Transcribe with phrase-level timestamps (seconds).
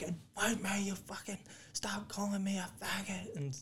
[0.00, 0.02] songs.
[0.02, 1.38] Come fucking fight me, you fucking
[1.72, 3.36] stop calling me a faggot.
[3.36, 3.56] And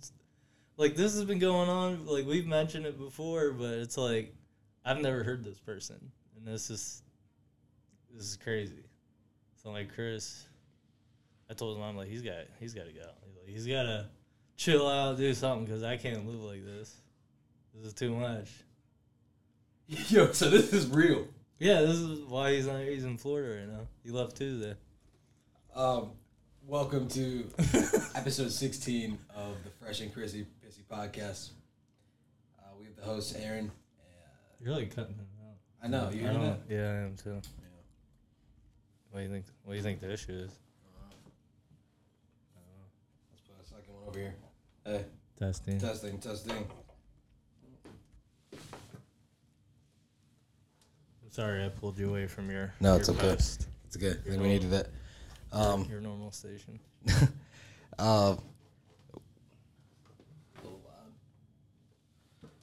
[0.76, 2.06] like this has been going on.
[2.06, 4.34] Like we've mentioned it before, but it's like
[4.84, 7.02] I've never heard this person, and this is
[8.14, 8.84] this is crazy.
[9.62, 10.46] So like Chris,
[11.50, 13.06] I told him I'm like he's got he's got to go.
[13.26, 14.06] He's like he's got to
[14.56, 16.94] chill out, do something because I can't live like this.
[17.74, 18.50] This is too much.
[20.08, 21.26] Yo, so this is real.
[21.58, 22.80] Yeah, this is why he's not.
[22.82, 23.86] He's in Florida right now.
[24.02, 24.74] He left Tuesday.
[25.74, 26.12] Um,
[26.66, 27.48] welcome to
[28.14, 31.50] episode 16 of the Fresh and Chrissy Pissy podcast.
[32.58, 33.70] Uh, we have the host Aaron.
[33.98, 34.02] Uh,
[34.60, 35.56] You're like cutting him out.
[35.82, 36.60] I know you I hear don't- that.
[36.68, 37.40] Yeah, I am too.
[39.10, 39.44] What do you think?
[39.64, 40.52] What do you think the issue is?
[43.30, 44.34] Let's put a second one over here.
[44.84, 45.04] Hey,
[45.38, 45.78] Testing.
[45.80, 46.66] testing, testing.
[51.22, 52.72] I'm sorry, I pulled you away from your.
[52.80, 53.18] No, your it's okay.
[53.20, 54.22] post, It's good.
[54.24, 54.88] You're we needed that.
[55.52, 56.78] Um, your normal station.
[57.98, 58.36] uh,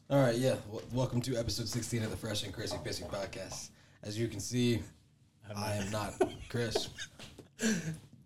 [0.10, 0.56] all right, yeah.
[0.68, 3.72] W- welcome to episode 16 of the Fresh and Chrissy Pissy podcast.
[4.04, 4.82] As you can see,
[5.54, 6.14] I am not
[6.50, 6.90] Chris.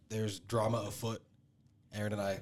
[0.09, 1.21] There's drama afoot.
[1.95, 2.39] Aaron and I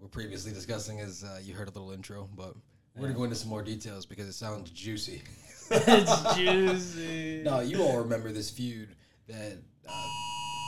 [0.00, 2.54] were previously discussing as uh, you heard a little intro, but
[2.94, 5.22] we're gonna go into some more details because it sounds juicy.
[5.70, 7.42] it's juicy.
[7.44, 8.90] No, you all remember this feud
[9.26, 9.58] that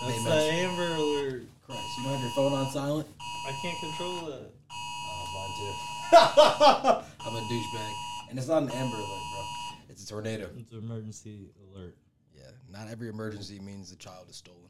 [0.02, 1.42] That's they the mentioned- Amber Alert.
[1.66, 3.08] Christ, you don't have your phone on silent.
[3.20, 4.50] I can't control that.
[4.70, 5.74] Oh, mine too.
[7.26, 7.92] I'm a douchebag,
[8.30, 9.44] and it's not an Amber Alert, bro.
[9.88, 10.50] It's a tornado.
[10.58, 11.96] It's an emergency alert.
[12.36, 14.60] Yeah, not every emergency means the child is stolen.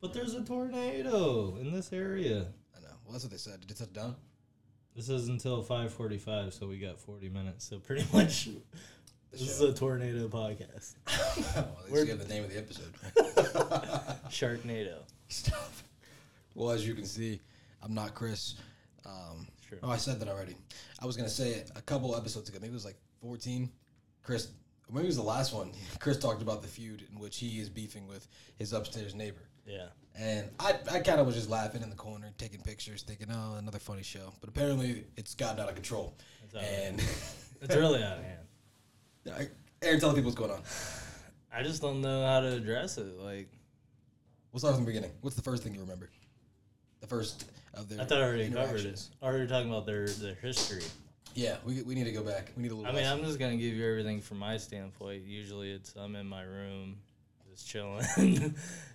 [0.00, 2.46] But there's a tornado in this area.
[2.76, 2.88] I know.
[3.04, 3.60] Well, that's what they said.
[3.60, 4.14] Did it touch down?
[4.94, 7.64] This is until 5:45, so we got 40 minutes.
[7.68, 8.52] So pretty much, The
[9.32, 10.94] this is a tornado podcast.
[11.56, 12.92] well, at least We're- you have the name of the episode.
[14.30, 14.98] Sharknado.
[15.28, 15.70] Stop.
[16.54, 17.40] Well, as you can see,
[17.82, 18.54] I'm not Chris.
[19.06, 19.78] Um, Sure.
[19.82, 20.56] Oh, I said that already.
[20.98, 22.56] I was gonna say it a couple episodes ago.
[22.58, 23.68] Maybe it was like 14.
[24.22, 24.48] Chris,
[24.90, 25.72] maybe it was the last one.
[25.98, 28.26] Chris talked about the feud in which he is beefing with
[28.56, 29.42] his upstairs neighbor.
[29.66, 29.88] Yeah.
[30.18, 33.56] And I, I kind of was just laughing in the corner, taking pictures, thinking, oh,
[33.58, 34.32] another funny show.
[34.40, 36.16] But apparently, it's gotten out of control.
[36.44, 36.98] It's And
[37.60, 38.46] It's really out of hand.
[39.82, 40.62] I- Aaron, tell the people what's going on.
[41.52, 43.18] I just don't know how to address it.
[43.18, 43.48] Like
[44.52, 45.10] We'll start from the beginning.
[45.20, 46.08] What's the first thing you remember?
[47.00, 48.86] The first of their I thought I already covered it.
[48.86, 49.10] interactions.
[49.22, 50.82] Already talking about their their history.
[51.34, 52.50] Yeah, we, we need to go back.
[52.56, 52.90] We need a little.
[52.90, 53.20] I mean, lesson.
[53.20, 55.24] I'm just gonna give you everything from my standpoint.
[55.24, 56.96] Usually, it's I'm in my room,
[57.50, 58.02] just chilling,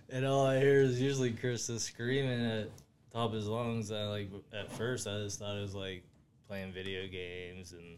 [0.10, 2.70] and all I hear is usually Chris is screaming at
[3.14, 3.92] top of his lungs.
[3.92, 6.04] I like at first I just thought it was like
[6.48, 7.98] playing video games and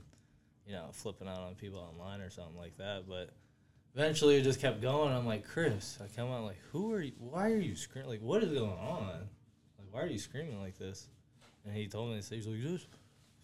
[0.67, 3.05] you know flipping out on people online or something like that.
[3.07, 3.31] But
[3.95, 5.13] eventually, it just kept going.
[5.13, 7.13] I'm like, Chris, I come out like, who are you?
[7.17, 8.09] Why are you screaming?
[8.09, 9.07] Like, what is going on?
[9.07, 11.07] Like, why are you screaming like this?
[11.65, 12.87] And he told me, He said he's like, this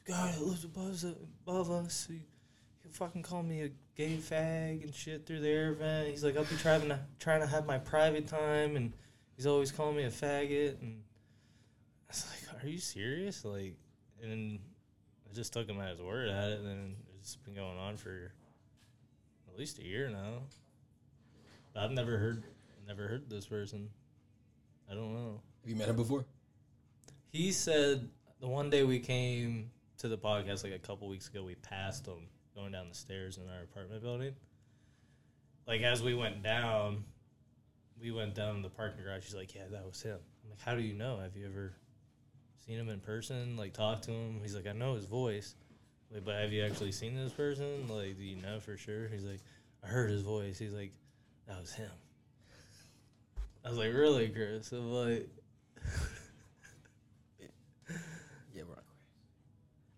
[0.06, 1.06] guy that lives above us,
[1.45, 2.22] above us he,
[2.84, 6.09] he fucking called me a gay fag and shit through the air vent.
[6.09, 8.94] He's like, I'll be trying to trying to have my private time, and
[9.35, 10.81] he's always calling me a faggot.
[10.81, 11.01] And
[12.09, 13.44] I was like, Are you serious?
[13.45, 13.75] Like,
[14.22, 14.59] and
[15.29, 18.33] I just took him at his word at it, and it's been going on for
[19.51, 20.44] at least a year now.
[21.73, 22.44] But I've never heard
[22.88, 23.89] never heard this person.
[24.89, 25.41] I don't know.
[25.62, 26.25] Have you met him before?
[27.29, 28.09] He said
[28.41, 32.06] the one day we came to the podcast, like a couple weeks ago, we passed
[32.06, 34.34] him going down the stairs in our apartment building.
[35.68, 37.03] Like as we went down,
[38.01, 39.23] we went down the parking garage.
[39.25, 41.19] He's like, "Yeah, that was him." I'm like, "How do you know?
[41.19, 41.73] Have you ever
[42.66, 43.56] seen him in person?
[43.56, 45.56] Like, talked to him?" He's like, "I know his voice."
[46.14, 47.88] Like, but have you actually seen this person?
[47.88, 49.08] Like, do you know for sure?
[49.08, 49.40] He's like,
[49.84, 50.92] "I heard his voice." He's like,
[51.48, 51.90] "That was him."
[53.66, 55.30] I was like, "Really, Chris?" I'm like.
[58.54, 58.84] Yeah, we're not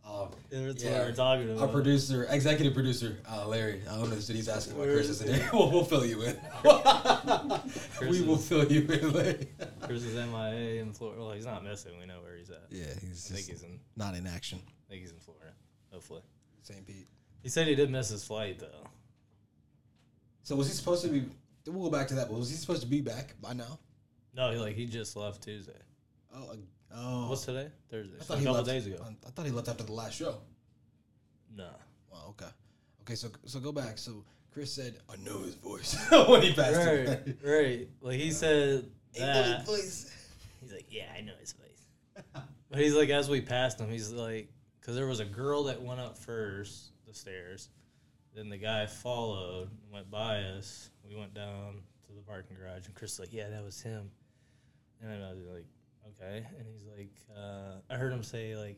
[0.06, 0.68] Um, Yeah.
[0.68, 0.78] what
[1.08, 1.62] we're talking about.
[1.62, 3.82] our producer, executive producer, uh, Larry.
[3.90, 5.50] I don't know if he's asking why Where Chris is isn't here.
[5.54, 6.38] We'll, we'll fill you in.
[8.02, 9.48] We will is- fill you in, Larry.
[9.82, 11.22] Chris is MIA in Florida.
[11.22, 11.94] Well, he's not missing.
[12.00, 12.64] We know where he's at.
[12.70, 13.80] Yeah, he's I think he's in.
[13.96, 14.60] not in action.
[14.68, 15.54] I think he's in Florida.
[15.94, 16.22] Hopefully,
[16.64, 16.86] St.
[16.86, 17.08] Pete.
[17.44, 18.88] he said he did miss his flight though.
[20.44, 21.26] So was he supposed to be?
[21.68, 22.28] We'll go back to that.
[22.30, 23.80] But was he supposed to be back by now?
[24.36, 25.72] No, he like he just left Tuesday.
[26.36, 26.56] Oh, uh,
[26.96, 27.30] oh.
[27.30, 27.68] What's today?
[27.90, 28.16] Thursday.
[28.20, 28.68] I So thought a he couple left.
[28.68, 28.98] days ago.
[29.26, 30.38] I thought he left after the last show.
[31.56, 31.70] No.
[32.12, 32.52] Well, okay.
[33.04, 33.98] Okay, so so go back.
[33.98, 35.96] So Chris said, "I know his voice"
[36.28, 37.36] when he passed Right, away.
[37.44, 37.88] right.
[38.02, 39.66] Like he said his that.
[39.68, 42.24] He's like, yeah, I know his voice."
[42.70, 44.50] But he's like, as we passed him, he's like,
[44.84, 47.70] because there was a girl that went up first the stairs,
[48.36, 50.90] then the guy followed, and went by us.
[51.08, 54.12] We went down to the parking garage, and Chris was like, yeah, that was him.
[55.02, 55.66] And I was like,
[56.10, 56.46] okay.
[56.58, 58.78] And he's like, uh, I heard him say like,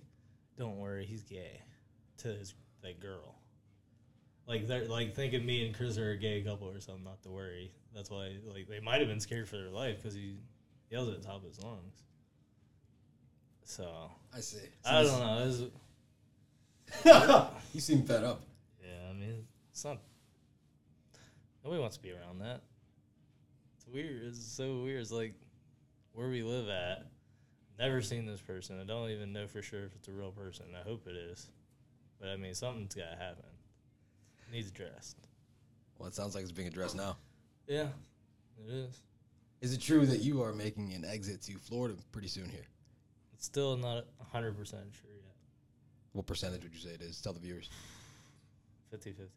[0.60, 1.62] don't worry, he's gay,
[2.18, 2.54] to his
[2.84, 3.36] that girl.
[4.48, 7.04] Like they're like thinking me and Chris are a gay couple or something.
[7.04, 7.72] Not to worry.
[7.96, 10.38] That's why like they might have been scared for their life because he
[10.92, 12.04] yells at the top of his lungs.
[13.64, 14.60] So I see.
[14.86, 15.72] I don't know.
[16.88, 17.50] It was, know.
[17.74, 18.42] you seem fed up.
[18.82, 20.00] yeah, I mean, it's not.
[21.64, 22.62] Nobody wants to be around that.
[23.76, 24.24] It's weird.
[24.24, 25.02] It's so weird.
[25.02, 25.34] It's like
[26.14, 27.08] where we live at.
[27.78, 28.80] Never seen this person.
[28.80, 30.68] I don't even know for sure if it's a real person.
[30.80, 31.48] I hope it is.
[32.20, 33.46] But I mean, something's got to happen.
[34.48, 35.18] It Needs addressed.
[35.98, 37.18] Well, it sounds like it's being addressed now.
[37.68, 37.88] Yeah,
[38.66, 39.02] it is.
[39.62, 42.68] Is it true that you are making an exit to Florida pretty soon here?
[43.34, 45.35] It's still not 100% sure yet.
[46.16, 47.20] What percentage would you say it is?
[47.20, 47.70] Tell the viewers.
[48.90, 49.32] 50 50.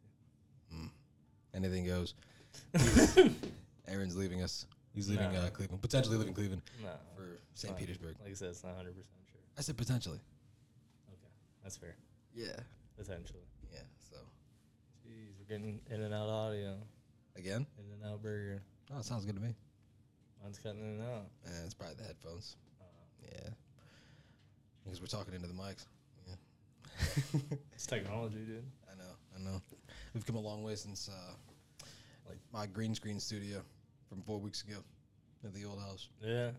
[1.53, 2.13] Anything goes.
[3.87, 4.65] Aaron's leaving us.
[4.93, 5.39] He's leaving No.
[5.41, 5.81] uh, Cleveland.
[5.81, 6.91] Potentially leaving Cleveland No.
[7.15, 7.75] for St.
[7.75, 8.15] Petersburg.
[8.21, 9.41] Like I said, it's not 100% sure.
[9.57, 10.19] I said potentially.
[11.11, 11.31] Okay.
[11.63, 11.95] That's fair.
[12.35, 12.55] Yeah.
[12.97, 13.41] Potentially.
[13.73, 13.79] Yeah.
[14.09, 14.17] So
[15.05, 16.77] Jeez, we're getting in and out audio.
[17.35, 18.61] again, In and out burger.
[18.93, 19.53] oh, it sounds good to me.
[20.41, 21.25] Mine's cutting in and out.
[21.45, 22.55] And it's probably the headphones.
[22.79, 22.85] Uh,
[23.25, 23.49] Yeah.
[24.85, 25.87] Because we're talking into the mics.
[27.73, 28.63] It's technology, dude.
[28.91, 29.13] I know.
[29.35, 29.61] I know.
[30.13, 31.33] We've come a long way since uh,
[32.27, 33.61] like my green screen studio
[34.09, 34.77] from four weeks ago
[35.45, 36.09] at the old house.
[36.21, 36.51] Yeah.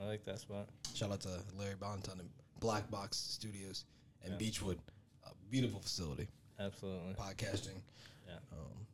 [0.00, 0.68] I like that spot.
[0.94, 2.28] Shout out to Larry Bonton and
[2.60, 3.84] Black Box Studios
[4.22, 4.38] and Yeah.
[4.50, 4.78] Beachwood.
[5.24, 6.28] A beautiful facility.
[6.58, 7.14] Absolutely.
[7.14, 7.80] Podcasting.
[8.26, 8.34] Yeah.
[8.52, 8.86] Um,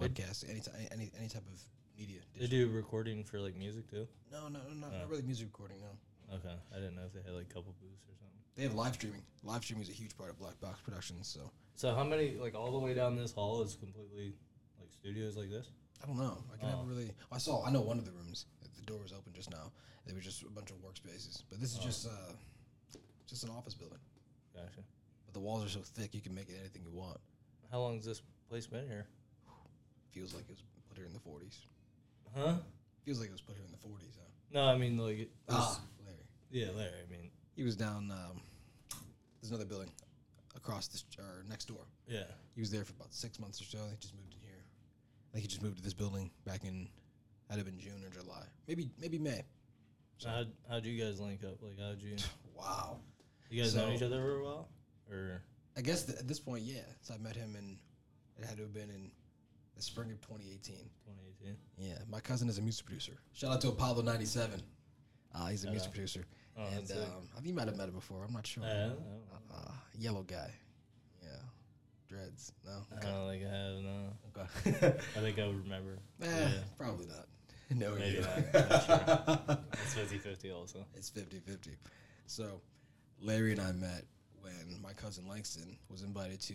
[0.00, 0.48] webcast.
[0.48, 1.60] Any, ty- any any type of
[1.98, 2.20] media.
[2.38, 4.06] They do recording for like music too?
[4.32, 4.98] No, no, no, not, Oh.
[5.00, 5.76] not really music recording.
[5.80, 6.36] No.
[6.36, 6.54] Okay.
[6.72, 8.37] I didn't know if they had like a couple booths or something.
[8.58, 9.22] They have live streaming.
[9.44, 11.28] Live streaming is a huge part of Black Box Productions.
[11.28, 14.34] So So how many like all the way down this hall is completely
[14.80, 15.68] like studios like this?
[16.02, 16.42] I don't know.
[16.52, 16.78] I can Oh.
[16.78, 17.12] never really.
[17.30, 17.64] I saw.
[17.64, 18.46] I know one of the rooms.
[18.74, 19.70] The door was open just now.
[20.06, 21.44] They were just a bunch of workspaces.
[21.48, 21.82] But this is Oh.
[21.84, 22.32] just uh,
[23.28, 24.00] just an office building.
[24.52, 24.82] Gotcha.
[25.24, 27.20] But the walls are so thick, you can make it anything you want.
[27.70, 29.06] How long has this place been here?
[30.10, 31.60] Feels like it was put here in the 40s.
[32.34, 32.56] Huh?
[33.04, 34.16] Feels like it was put here in the 40s.
[34.16, 34.24] Huh?
[34.50, 36.26] No, I mean like it was, Ah, Larry.
[36.50, 36.98] yeah, Larry.
[37.06, 38.12] I mean, He was down.
[38.12, 38.40] Um,
[39.42, 39.90] there's another building
[40.54, 41.80] across this or next door.
[42.06, 42.22] yeah.
[42.54, 43.78] He was there for about six months or so.
[43.90, 44.62] He just moved in here.
[44.62, 46.88] I think he just moved to this building back in.
[47.50, 49.42] Had have been June or July, maybe maybe May.
[50.18, 51.60] So how'd, how'd you guys link up?
[51.62, 52.14] Like, how'd you?
[52.56, 52.98] Wow.
[53.50, 54.68] You guys know So- each other for a while,
[55.10, 55.42] or
[55.76, 56.82] I guess th- at this point, yeah.
[57.00, 57.76] So I met him in.
[58.40, 59.10] It had to have been in
[59.74, 60.76] the spring of 2018.
[61.06, 61.56] 2018?
[61.78, 63.18] Yeah, my cousin is a music producer.
[63.32, 64.60] Shout out to Apollo 97.
[65.34, 65.94] Uh, he's a Shout music out.
[65.94, 66.24] producer.
[66.58, 66.98] Oh, and um,
[67.32, 68.24] I think you might have met him before.
[68.26, 68.64] I'm not sure.
[68.64, 68.96] Don't know.
[69.54, 70.52] Uh, yellow guy.
[71.22, 71.28] Yeah.
[72.08, 72.52] Dreads.
[72.66, 72.72] No.
[72.96, 73.76] I don't think I have.
[73.76, 74.96] No, Okay.
[75.16, 75.98] I think I would remember.
[76.22, 76.50] Eh, Yeah.
[76.78, 77.26] Probably not.
[77.70, 78.84] No, Maybe not.
[78.86, 79.58] Sure.
[79.84, 80.86] It's 50-50 also.
[80.96, 81.72] It's 50 50.
[82.26, 82.60] So,
[83.20, 84.04] Larry and I met
[84.40, 86.54] when my cousin Langston was invited to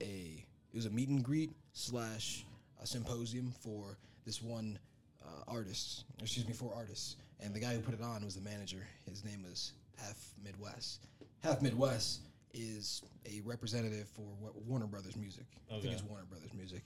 [0.00, 2.46] a it was a meet and greet slash
[2.82, 4.78] a symposium for this one
[5.22, 6.04] uh, artist.
[6.22, 7.16] Excuse me, for artists.
[7.42, 8.86] And the guy who put it on was the manager.
[9.08, 11.06] His name was Half Midwest.
[11.42, 12.20] Half Midwest
[12.54, 15.44] is a representative for Wa- Warner Brothers Music.
[15.70, 16.82] I think it's Warner Brothers Music.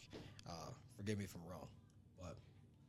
[0.48, 0.52] Uh,
[0.96, 1.68] forgive me if I'm wrong,
[2.18, 2.36] but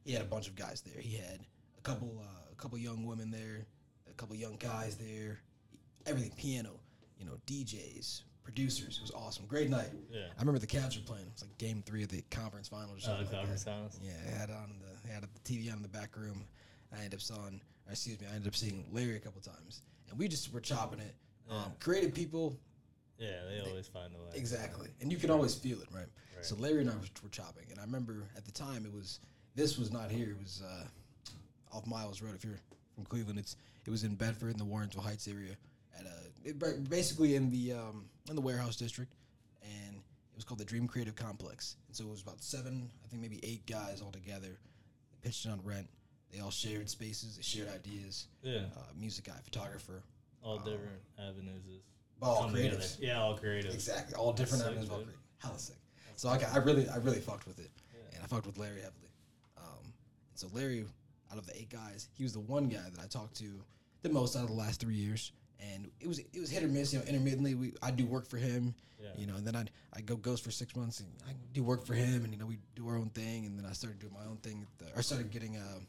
[0.06, 1.02] he had a bunch of guys there.
[1.02, 1.40] He had
[1.78, 3.66] a couple, uh, a couple young women there,
[4.10, 5.40] a couple young guys there,
[6.06, 6.80] everything piano,
[7.20, 8.98] you know, DJs, producers.
[8.98, 9.90] It was awesome, great night.
[10.10, 10.28] Yeah.
[10.38, 11.26] I remember the Cavs were playing.
[11.26, 13.26] It was like Game Three of the conference finals or Oh, something.
[13.26, 14.00] the like conference finals.
[14.02, 16.46] Yeah, I had on the had the TV on in the back room.
[16.94, 17.52] I ended up or
[17.92, 21.00] excuse me, I ended up seeing Larry a couple times, and we just were chopping
[21.00, 21.16] it.
[21.50, 22.58] Um, creative people,
[23.18, 24.32] Yeah, they always find a way.
[24.36, 26.06] Exactly, and you can always feel it, right?
[26.36, 26.46] Right.
[26.46, 29.20] So Larry and I were chopping, and I remember at the time it was
[29.56, 30.32] this was not here.
[30.32, 32.36] It was uh, off Miles Road.
[32.36, 32.60] If you're
[32.96, 35.56] from Cleveland, it's it was in Bedford in the Warrensville Heights area,
[35.98, 39.14] at a it, basically in the um, in the warehouse district,
[39.64, 41.78] and it was called the Dream Creative Complex.
[41.88, 44.60] And so it was about seven, I think maybe eight guys all together.
[45.12, 45.88] They pitched it on rent.
[46.32, 47.36] They all shared spaces.
[47.38, 48.28] They shared ideas.
[48.44, 50.04] Yeah, Uh, music guy, photographer,
[50.42, 51.82] all different avenues is
[52.22, 52.78] all come together.
[52.78, 52.98] creatives.
[53.00, 53.74] Yeah, all creative.
[53.74, 55.20] Exactly, all different sick, avenues all creative.
[55.40, 55.76] Hella sick.
[56.16, 58.16] So I, got- I really, I really fucked with it, Yeah.
[58.16, 59.12] and I fucked with Larry heavily.
[59.58, 60.86] Um, and so Larry,
[61.32, 63.64] out of the eight guys, he was the one guy that I talked to
[64.02, 66.68] the most out of the last three years, and it was it was hit or
[66.68, 66.92] miss.
[66.94, 69.10] You know, intermittently we I do work for him, Yeah.
[69.18, 71.86] you know, and then I'd I go ghost for six months, and I do work
[71.86, 74.14] for him, and you know we do our own thing, and then I started doing
[74.14, 74.66] my own thing.
[74.80, 75.80] At the, I started getting uh,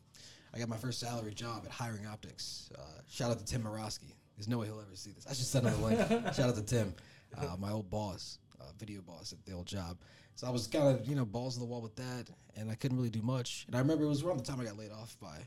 [0.55, 2.71] I got my first salary job at Hiring Optics.
[2.76, 4.14] Uh, shout out to Tim Morosky.
[4.37, 5.26] There's no way he'll ever see this.
[5.26, 5.99] I should send him a link.
[6.35, 6.95] shout out to Tim,
[7.37, 9.99] uh, my old boss, uh, video boss at the old job.
[10.35, 12.75] So I was kind of you know balls to the wall with that, and I
[12.75, 13.64] couldn't really do much.
[13.67, 15.38] And I remember it was around the time I got laid off by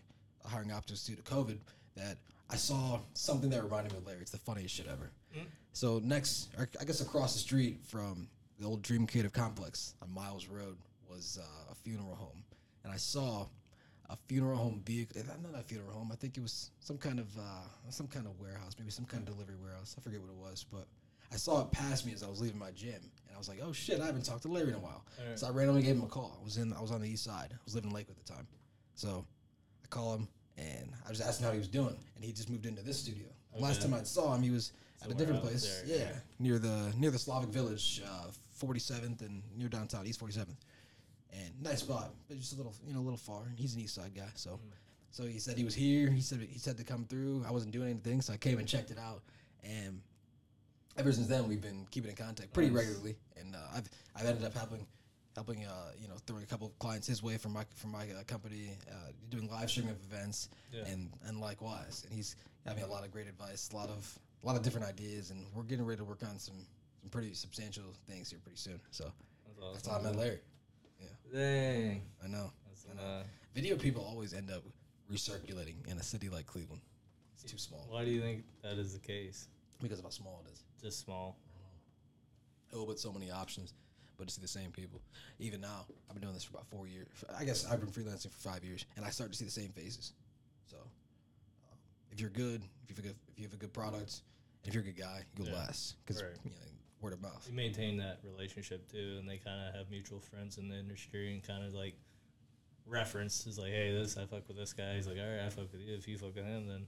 [0.45, 1.57] hiring optics due to COVID
[1.95, 2.17] that
[2.49, 4.19] I saw something that reminded me of Larry.
[4.21, 5.11] It's the funniest shit ever.
[5.73, 8.27] So next, I guess across the street from
[8.59, 10.77] the old Dream Creative Complex on Miles Road
[11.09, 12.43] was uh, a funeral home,
[12.83, 13.45] and I saw
[14.11, 15.21] a funeral home vehicle.
[15.21, 16.09] Eh, not a funeral home.
[16.11, 19.23] I think it was some kind of uh, some kind of warehouse, maybe some kind
[19.23, 19.35] of hmm.
[19.35, 19.95] delivery warehouse.
[19.97, 20.85] I forget what it was, but
[21.31, 23.59] I saw it pass me as I was leaving my gym, and I was like,
[23.63, 25.39] "Oh shit, I haven't talked to Larry in a while." Alright.
[25.39, 26.37] So I randomly gave him a call.
[26.39, 27.49] I was in, I was on the east side.
[27.51, 28.47] I was living in Lakewood at the time,
[28.95, 29.25] so
[29.83, 30.27] I call him
[30.57, 33.27] and I was asking how he was doing, and he just moved into this studio.
[33.57, 34.71] Last time I saw him, he was
[35.03, 35.83] at a different place.
[35.85, 36.19] there, yeah, yeah.
[36.39, 40.57] near the near the Slavic Village, uh, Forty Seventh, and near downtown, East Forty Seventh.
[41.33, 43.43] And nice spot, but just a little, you know, a little far.
[43.47, 44.59] And he's an East Side guy, so.
[45.11, 46.09] So he said he was here.
[46.09, 47.43] He said he said to come through.
[47.47, 49.21] I wasn't doing anything, so I came and checked it out.
[49.63, 50.01] And
[50.97, 52.85] ever since then, we've been keeping in contact pretty Nice.
[52.85, 53.15] regularly.
[53.37, 54.85] And uh, I've I've ended up helping
[55.35, 58.03] helping uh, you know throwing a couple of clients his way from my from my
[58.03, 60.83] uh, company, uh, doing live streaming of events, Yeah.
[60.87, 62.03] and and likewise.
[62.05, 62.35] And he's
[62.65, 65.45] having a lot of great advice, a lot of a lot of different ideas, and
[65.53, 66.55] we're getting ready to work on some
[67.01, 68.79] some pretty substantial things here pretty soon.
[68.91, 69.11] So
[69.45, 69.73] That's awesome.
[69.73, 70.39] that's how I met Larry.
[71.33, 72.01] Dang.
[72.23, 72.51] I know.
[72.91, 73.01] I know.
[73.01, 73.23] uh,
[73.53, 74.63] Video people always end up
[75.11, 76.81] recirculating in a city like Cleveland.
[77.33, 79.47] It's too small why do you think that is the case?
[79.81, 80.63] because of how small it is.
[80.81, 81.37] Just small.
[82.73, 83.73] Oh, but so many options,
[84.17, 85.01] but to see the same people.
[85.39, 87.07] Even now, I've been doing this for about four years.
[87.37, 89.71] I guess I've been freelancing for five years, and I start to see the same
[89.71, 90.13] faces.
[90.69, 91.77] So, um,
[92.11, 94.21] if you're good, if you have a good, if you have a good product,
[94.65, 95.55] if you're a good guy, you'll Yeah.
[95.55, 96.37] last because Right.
[96.45, 96.57] you know,
[97.01, 97.45] word of mouth.
[97.49, 101.33] You maintain that relationship too, and they kind of have mutual friends in the industry
[101.33, 101.95] and kind of like
[102.85, 104.95] reference is like, hey, this I fuck with this guy.
[104.95, 105.93] He's like, all right, I fuck with you.
[105.95, 106.85] If you fuck with him, then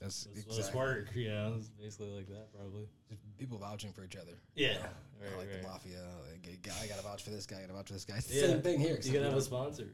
[0.00, 0.56] That's let's, exactly.
[0.62, 1.08] let's work.
[1.14, 2.88] You know, it's basically like that probably.
[3.08, 4.32] Just people vouching for each other.
[4.54, 4.76] Yeah,
[5.20, 5.62] I right, like right.
[5.62, 6.02] the mafia.
[6.30, 7.58] Like, I got to vouch for this guy.
[7.58, 8.16] I Got to vouch for this guy.
[8.16, 8.46] It's the Yeah.
[8.46, 8.98] same thing here.
[9.02, 9.88] You gotta have a sponsor.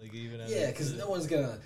[0.00, 1.58] Like even Yeah, because no one's gonna.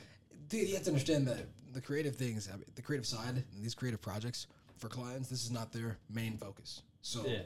[0.48, 3.64] Dude, you have to understand that the creative things, I mean, the creative side, and
[3.64, 6.82] these creative projects for clients, this is not their main focus.
[7.02, 7.42] So yeah,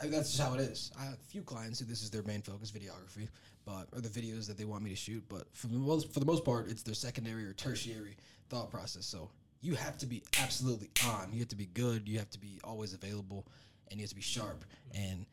[0.00, 0.90] I mean, that's just how it is.
[0.98, 3.28] I have a few clients who this is their main focus, videography,
[3.64, 5.22] but or the videos that they want me to shoot.
[5.28, 8.16] But for the most, for the most part, it's their secondary or tertiary
[8.48, 9.06] thought process.
[9.06, 11.30] So you have to be absolutely on.
[11.32, 12.08] You have to be good.
[12.08, 13.46] You have to be always available,
[13.90, 14.64] and you have to be sharp.
[14.94, 15.26] And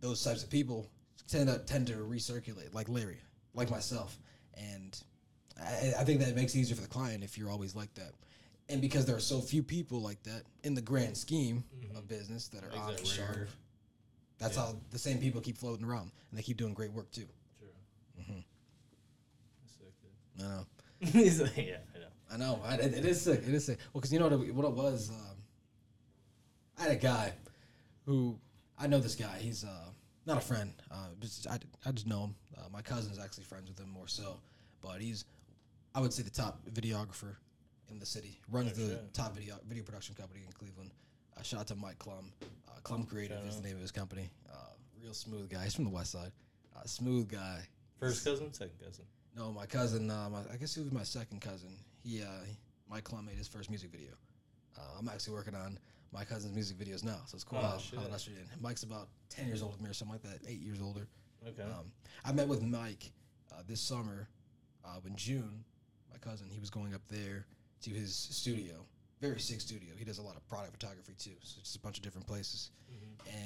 [0.00, 0.90] those types of people
[1.28, 3.20] tend to tend to recirculate, like Larry,
[3.54, 4.18] like myself.
[4.54, 4.98] And
[5.60, 8.12] I, I think that makes it easier for the client if you're always like that.
[8.70, 11.64] And because there are so few people like that in the grand scheme
[11.96, 13.48] of business that are Makes on it and sharp.
[14.38, 14.62] That's Yeah.
[14.66, 17.26] how the same people keep floating around, and they keep doing great work too.
[17.58, 17.68] True.
[18.22, 18.44] Mhm.
[19.60, 20.44] That's sick, dude.
[20.44, 20.66] I know,
[21.00, 22.06] He's like, yeah, I know.
[22.32, 22.62] I know.
[22.64, 23.40] I, it, it is sick.
[23.42, 23.78] It is sick.
[23.92, 25.10] Well, because you know what it, what it was.
[25.10, 25.36] Um,
[26.78, 27.32] I had a guy
[28.06, 28.38] who
[28.78, 29.00] I know.
[29.00, 29.90] This guy, he's uh,
[30.26, 30.72] not a friend.
[30.90, 32.34] Uh, just, I, I just know him.
[32.56, 34.40] Uh, my cousin's actually friends with him more so,
[34.80, 35.24] but he's,
[35.94, 37.34] I would say, the top videographer
[37.90, 38.38] in the city.
[38.50, 39.14] Runs Oh, the shit.
[39.14, 40.90] top video video production company in Cleveland.
[41.36, 42.30] Uh, shout out to Mike Klum.
[42.68, 44.30] Uh, Klum Creative Shout is the name of his company.
[44.50, 44.56] Uh,
[45.02, 45.64] real smooth guy.
[45.64, 46.32] He's from the West Side.
[46.76, 47.60] Uh, smooth guy.
[47.98, 49.04] First cousin, second cousin.
[49.36, 50.10] No, my cousin.
[50.10, 51.76] Uh, my, I guess he was my second cousin.
[52.02, 52.26] He, uh,
[52.88, 54.12] Mike Klum made his first music video.
[54.76, 55.78] Uh, I'm actually working on
[56.12, 57.98] my cousin's music videos now, so it's cool Oh, how, shit.
[57.98, 58.46] how that ushered in.
[58.62, 60.48] Mike's about ten years older than me, or something like that.
[60.48, 61.06] Eight years older.
[61.46, 61.62] Okay.
[61.62, 61.92] Um,
[62.24, 63.12] I met with Mike
[63.52, 64.28] uh, this summer.
[64.84, 65.62] Uh, in June,
[66.10, 67.46] my cousin he was going up there
[67.82, 68.74] to his studio.
[69.20, 69.90] Very sick studio.
[69.96, 72.26] He does a lot of product photography too, so it's just a bunch of different
[72.26, 72.70] places.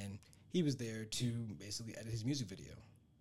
[0.01, 0.17] And
[0.49, 1.25] he was there to
[1.59, 2.71] basically edit his music video.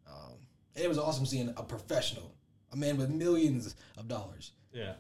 [0.07, 0.35] Um,
[0.77, 2.33] and it was awesome seeing a professional,
[2.73, 4.93] a man with millions of dollars, yeah.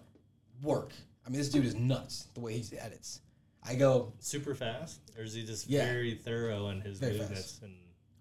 [0.62, 0.92] work.
[1.26, 3.20] I mean, this dude is nuts the way he edits.
[3.66, 5.84] I go Super fast, or is he just Yeah.
[5.86, 7.52] very thorough in his Very movements?
[7.52, 7.62] fast.
[7.62, 7.74] And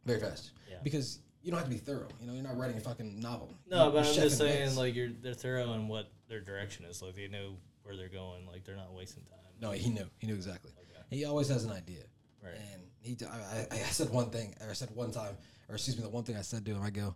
[0.06, 0.78] very fast Yeah.
[0.84, 2.08] because you don't have to be thorough.
[2.22, 3.54] You know, you're not writing a fucking novel.
[3.68, 7.02] no, You're- but I'm just saying, like you're they're thorough in what their direction is.
[7.02, 8.46] Like they know where they're going.
[8.48, 9.40] Like they're not wasting time.
[9.62, 10.06] no, he knew.
[10.20, 10.72] He knew exactly.
[10.78, 11.02] Okay.
[11.16, 12.04] He always has an idea.
[12.44, 12.54] Right.
[12.74, 15.36] And he, t- I, I, I said one thing, or I said one time,
[15.70, 17.16] or excuse me, the one thing I said to him, I go,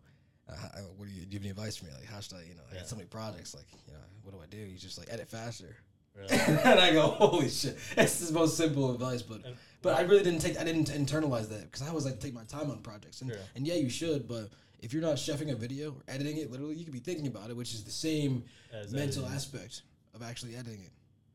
[0.50, 1.92] uh, I- what do you, do you have any advice for me?
[1.94, 2.80] Like, how should I, you know, I Yeah.
[2.82, 4.66] got so many projects, like, you know, what do I do?
[4.70, 5.76] He's just like, edit faster.
[6.16, 6.30] Really?
[6.48, 10.24] and I go, holy shit, it's the most simple advice, but, And- but I really
[10.24, 12.80] didn't take, I didn't internalize that because I always like to take my time on
[12.80, 13.40] projects, and Sure.
[13.56, 16.76] and yeah, you should, but if you're not chefing a video or editing it, literally,
[16.76, 19.82] you could be thinking about it, which is the same As mental editing, aspect
[20.18, 20.92] of actually editing it.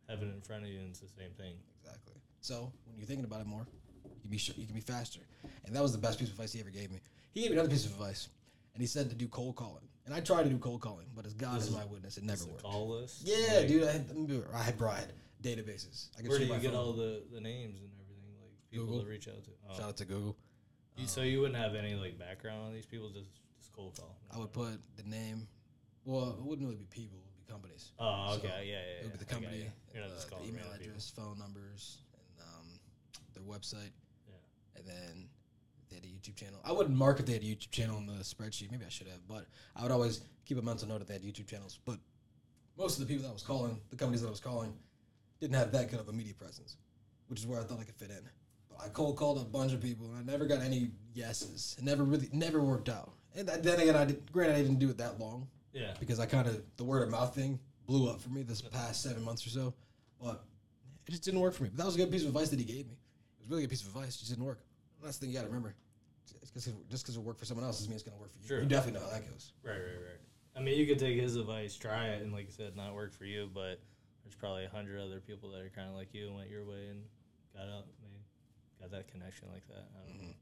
[0.09, 1.55] having it in front of you, and it's the same thing.
[1.81, 2.17] Exactly.
[2.41, 3.67] So when you're thinking about it more,
[4.05, 5.21] you can be sh- you can be faster.
[5.65, 7.01] And that was the best piece of advice he ever gave me.
[7.33, 8.29] He gave me another piece of advice,
[8.75, 9.89] and he said to do cold calling.
[10.05, 12.19] And I tried to do cold calling, but as God This is is- my witness,
[12.19, 12.63] it never worked.
[12.65, 13.23] call list.
[13.25, 14.11] Yeah, Like, dude, I had,
[14.53, 16.09] I had, databases.
[16.19, 16.75] I could Where do you get phone.
[16.75, 18.35] all the, the names and everything?
[18.41, 19.03] Like people Google.
[19.05, 19.51] to reach out to.
[19.71, 19.75] Oh.
[19.77, 20.37] Shout out to Google.
[20.97, 23.97] You, so um, you wouldn't have any like background on these people, just just cold
[23.97, 24.19] call.
[24.35, 25.47] I would put the name.
[26.05, 27.19] Well, it wouldn't really be people.
[27.53, 27.93] Companies.
[27.99, 28.77] Oh, So, okay, yeah, yeah.
[29.01, 29.67] It would be yeah, the company, you.
[29.95, 30.91] You're uh, the email random people.
[30.93, 32.67] address, phone numbers, and um,
[33.35, 33.93] their website.
[34.27, 34.79] Yeah.
[34.79, 35.29] And then
[35.91, 36.59] they had a YouTube channel.
[36.65, 38.71] I wouldn't mark if they had a YouTube channel in the spreadsheet.
[38.71, 39.45] Maybe I should have, but
[39.77, 41.79] I would always keep a mental note that they had YouTube channels.
[41.85, 41.99] But
[42.79, 44.73] most of the people that I was calling, the companies that I was calling,
[45.41, 46.79] didn't have that kind of a media presence,
[47.27, 48.23] which is where I thought I could fit in.
[48.71, 51.77] But I cold called a bunch of people, and I never got any yeses.
[51.79, 53.13] It never really, never worked out.
[53.37, 54.33] And then again, I did.
[54.33, 55.95] Granted, I didn't do it that long Yeah.
[56.01, 59.03] because I kind of the word of mouth thing blew up for me this past
[59.03, 59.75] seven months or so,
[60.21, 60.45] but
[61.07, 61.71] it just didn't work for me.
[61.71, 62.93] But that was a good piece of advice that he gave me.
[62.93, 64.15] It was really a piece of advice.
[64.17, 64.61] It just didn't work.
[65.03, 65.75] That's the thing you got to remember.
[66.41, 68.21] It's 'cause it- just because it worked for someone else doesn't mean it's going to
[68.21, 68.47] work for you.
[68.47, 68.61] Sure.
[68.63, 69.53] You definitely know how that goes.
[69.65, 70.21] Right, right, right.
[70.55, 73.13] I mean, you could take his advice, try it, and like you said, not work
[73.13, 73.51] for you.
[73.53, 73.81] But
[74.23, 76.65] there's probably a hundred other people that are kind of like you and went your
[76.65, 77.03] way and
[77.55, 77.67] got
[78.01, 78.23] maybe
[78.81, 79.89] got that connection like that.
[79.97, 80.23] I don't know.
[80.25, 80.33] Mm-hmm.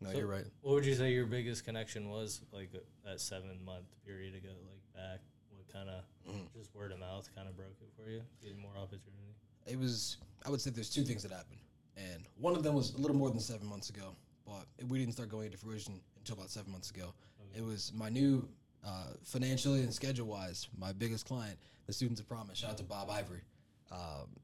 [0.00, 0.46] No, So- you're right.
[0.62, 2.72] What would you say your biggest connection was, like
[3.04, 5.20] that seven month period ago, like back?
[5.50, 6.52] What kind of Mhm.
[6.54, 9.34] just word of mouth kind of broke it for you, getting more opportunity?
[9.66, 10.16] It was.
[10.44, 11.60] I would say there's two things that happened,
[11.96, 14.16] and one of them was a little more than seven months ago,
[14.46, 17.14] but it, we didn't start going into fruition until about seven months ago.
[17.54, 18.48] It was my new,
[18.84, 22.58] uh, financially and schedule wise, my biggest client, the Students of Promise.
[22.58, 23.42] Shout out to Bob Ivory.
[23.90, 24.34] Um,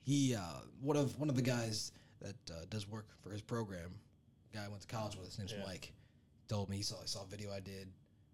[0.00, 3.98] he uh, one of one of the guys that uh, does work for his program.
[4.52, 5.26] Guy I went to college with.
[5.26, 5.64] His name's Yeah.
[5.64, 5.92] Mike.
[6.48, 7.88] Told me he saw I saw a video I did.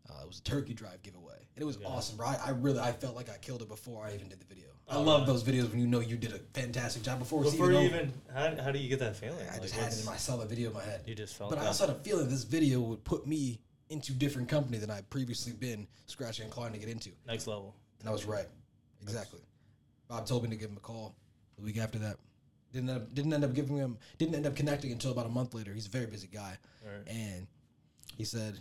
[0.08, 1.88] Uh, it was a turkey drive giveaway, and it was Yeah.
[1.88, 2.16] awesome.
[2.16, 2.38] Right?
[2.40, 4.68] I, I really I felt like I killed it before I even did the video.
[4.88, 5.32] I Oh, love really?
[5.32, 7.42] those videos when you know you did a fantastic job before.
[7.42, 7.86] Before you over.
[7.86, 9.44] even, how, how do you get that feeling?
[9.48, 11.02] I Like, just had it in my, I saw the video in my head.
[11.06, 11.66] You just felt But I that.
[11.68, 15.52] also had a feeling this video would put me into different company than I'd previously
[15.54, 17.10] been scratching and clawing to get into.
[17.26, 17.74] next level.
[17.98, 18.46] And I was right.
[19.02, 19.40] Exactly.
[20.06, 21.16] Bob told me to give him a call
[21.56, 22.16] the week after that.
[22.72, 25.30] Didn't end up, didn't end up giving him didn't end up connecting until about a
[25.30, 25.72] month later.
[25.72, 27.06] He's a very busy guy, Right.
[27.08, 27.46] and
[28.16, 28.58] he said,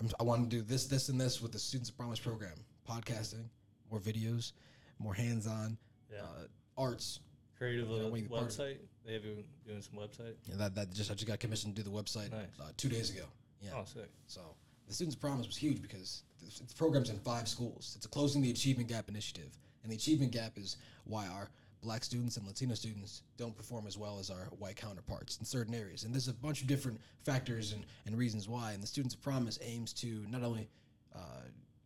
[0.00, 2.54] I'm, "I want to do this, this, and this with the Students of Promise program:
[2.88, 3.44] podcasting,
[3.90, 4.52] more videos,
[4.98, 5.76] more hands-on,
[6.12, 6.22] Yeah.
[6.22, 7.20] uh, arts,
[7.58, 8.76] Creative Yeah, you part- website.
[9.06, 10.34] They have you doing some website.
[10.50, 12.48] And that that just I just got commissioned to do the website Nice.
[12.60, 13.24] uh, two days ago.
[13.62, 13.70] Yeah.
[13.74, 14.10] Oh, sick.
[14.26, 14.42] So
[14.86, 17.94] the Students of Promise was huge because the, the program's in five schools.
[17.96, 21.50] It's a closing the achievement gap initiative, and the achievement gap is why our
[21.82, 25.74] black students and Latino students don't perform as well as our white counterparts in certain
[25.74, 26.04] areas.
[26.04, 28.72] And there's a bunch of different factors and, and reasons why.
[28.72, 30.68] And the Students of Promise aims to not only
[31.14, 31.18] uh,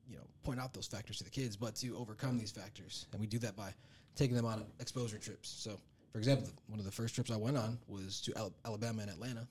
[0.08, 3.06] you know point out those factors to the kids, but to overcome these factors.
[3.12, 3.74] And we do that by
[4.16, 5.48] taking them on exposure trips.
[5.48, 5.78] So,
[6.12, 9.46] for example, one of the first trips I went on was to Alabama and Atlanta.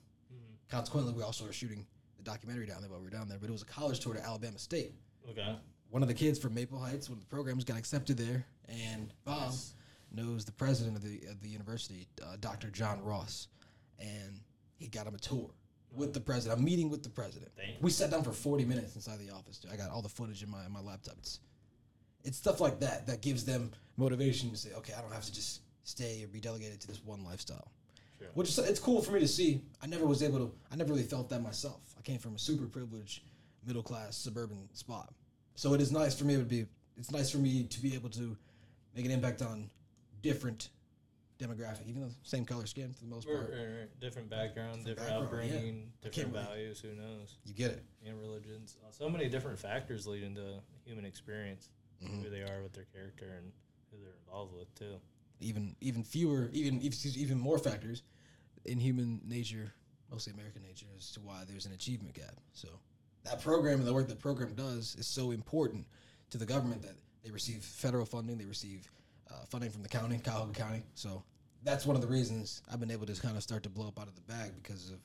[0.70, 1.84] Consequently, we also were shooting
[2.16, 3.38] the documentary down there while we were down there.
[3.40, 4.94] But it was a college tour to Alabama State.
[5.28, 5.56] Okay.
[5.90, 9.12] One of the kids from Maple Heights, one of the programs, got accepted there, and
[9.24, 9.52] Bob.
[10.12, 12.68] Knows the president of the of the university, uh, Dr.
[12.70, 13.48] John Ross,
[13.98, 14.40] and
[14.76, 15.50] he got him a tour
[15.94, 16.58] with the president.
[16.58, 17.50] I'm meeting with the president.
[17.56, 17.74] Dang.
[17.80, 19.60] We sat down for forty minutes inside the office.
[19.72, 21.16] I got all the footage in my in my laptop.
[21.18, 21.40] It's
[22.24, 25.32] it's stuff like that that gives them motivation to say, okay, I don't have to
[25.32, 27.70] just stay or be delegated to this one lifestyle.
[28.18, 28.28] Sure.
[28.34, 29.62] Which is it's cool for me to see.
[29.82, 30.52] I never was able to.
[30.70, 31.80] I never really felt that myself.
[31.98, 33.22] I came from a super privileged,
[33.66, 35.12] middle class suburban spot,
[35.54, 36.66] so it is nice for me to be.
[36.96, 38.36] It's nice for me to be able to
[38.94, 39.70] make an impact on
[40.22, 40.70] different
[41.38, 43.50] demographic, even though same color skin for the most part.
[43.50, 44.00] right, right.
[44.00, 46.80] Different background, different, background, upbringing, can't different values.
[46.80, 47.36] Who knows?
[47.44, 47.84] You get it.
[48.06, 48.76] And religions.
[48.82, 51.70] Uh, So many different factors lead into human experience.
[52.02, 52.22] Mhm.
[52.24, 53.52] Who they are with their character and
[53.90, 55.00] who they're involved with too.
[55.40, 58.02] Even even fewer, even even more factors
[58.64, 59.72] in human nature,
[60.10, 62.40] mostly American nature, as to why there's an achievement gap.
[62.52, 62.68] So
[63.24, 65.86] that program and the work that program does is so important
[66.30, 68.90] to the government that they receive federal funding, they receive
[69.30, 70.82] uh, funding from the county, Cuyahoga County.
[70.94, 71.22] So
[71.62, 74.00] that's one of the reasons I've been able to kind of start to blow up
[74.00, 74.98] out of the bag because of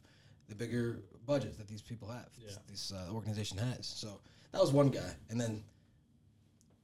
[0.48, 2.52] the bigger budgets that these people have, Yeah.
[2.70, 3.86] this uh, organization has.
[3.88, 4.20] So
[4.52, 5.64] that was one guy, and then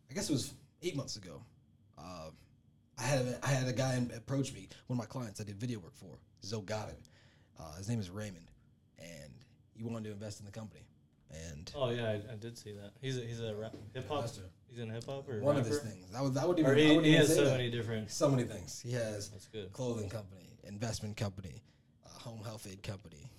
[0.09, 1.41] I guess it was eight months ago.
[1.97, 2.31] Uh,
[2.97, 5.57] I had a, I had a guy approach me, one of my clients I did
[5.59, 6.95] video work for, Zoe Goddard.
[7.59, 8.47] Uh, his name is Raymond,
[8.99, 9.31] and
[9.75, 10.81] he wanted to invest in the company.
[11.49, 12.91] And Oh yeah, I, I did see that.
[13.01, 14.25] He's a, he's a rap, hip hop.
[14.67, 16.75] He's in hip hop or one of his things, That would I would even Or
[16.75, 17.51] he, he has so that.
[17.51, 18.09] many different.
[18.11, 18.81] so many things.
[18.81, 19.71] He has That's good.
[19.73, 21.61] clothing company, investment company,
[22.05, 23.29] uh, home health aid company.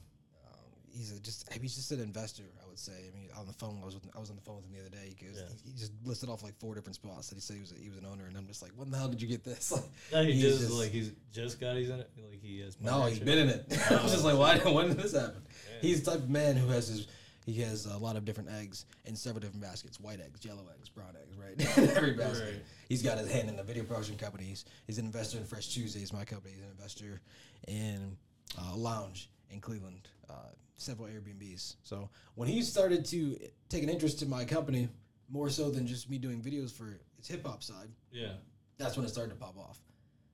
[0.47, 0.59] Um,
[0.91, 2.93] he's a just he's just an investor, I would say.
[2.93, 4.73] I mean, on the phone, I was with, I was on the phone with him
[4.73, 5.45] the other day because Yeah.
[5.65, 7.77] he, he just listed off like four different spots that he said he was a,
[7.77, 9.71] he was an owner, and I'm just like, when the hell did you get this?
[9.73, 12.11] Like, No, he he's just, just- like he's just got he's in it.
[12.17, 12.79] Like he has.
[12.81, 13.67] no, he's been in it.
[13.91, 14.59] I was just like, why?
[14.59, 15.43] When did this happen?
[15.81, 17.07] He's the type of man who has his.
[17.47, 20.89] He has a lot of different eggs in several different baskets: white eggs, yellow eggs,
[20.89, 21.79] brown eggs, right?
[21.97, 22.45] every basket.
[22.45, 22.63] Right.
[22.89, 24.65] He's got his hand in the video production companies.
[24.87, 26.55] He's an investor in Fresh Tuesdays, my company.
[26.55, 27.21] He's an investor
[27.69, 28.17] in
[28.61, 30.35] uh, Lounge in Cleveland, uh,
[30.77, 31.77] several Airbnbs.
[31.83, 33.37] So when he started to
[33.69, 34.89] take an interest in my company,
[35.29, 38.33] more so than just me doing videos for its hip hop side, Yeah.
[38.79, 39.79] that's when it started to pop off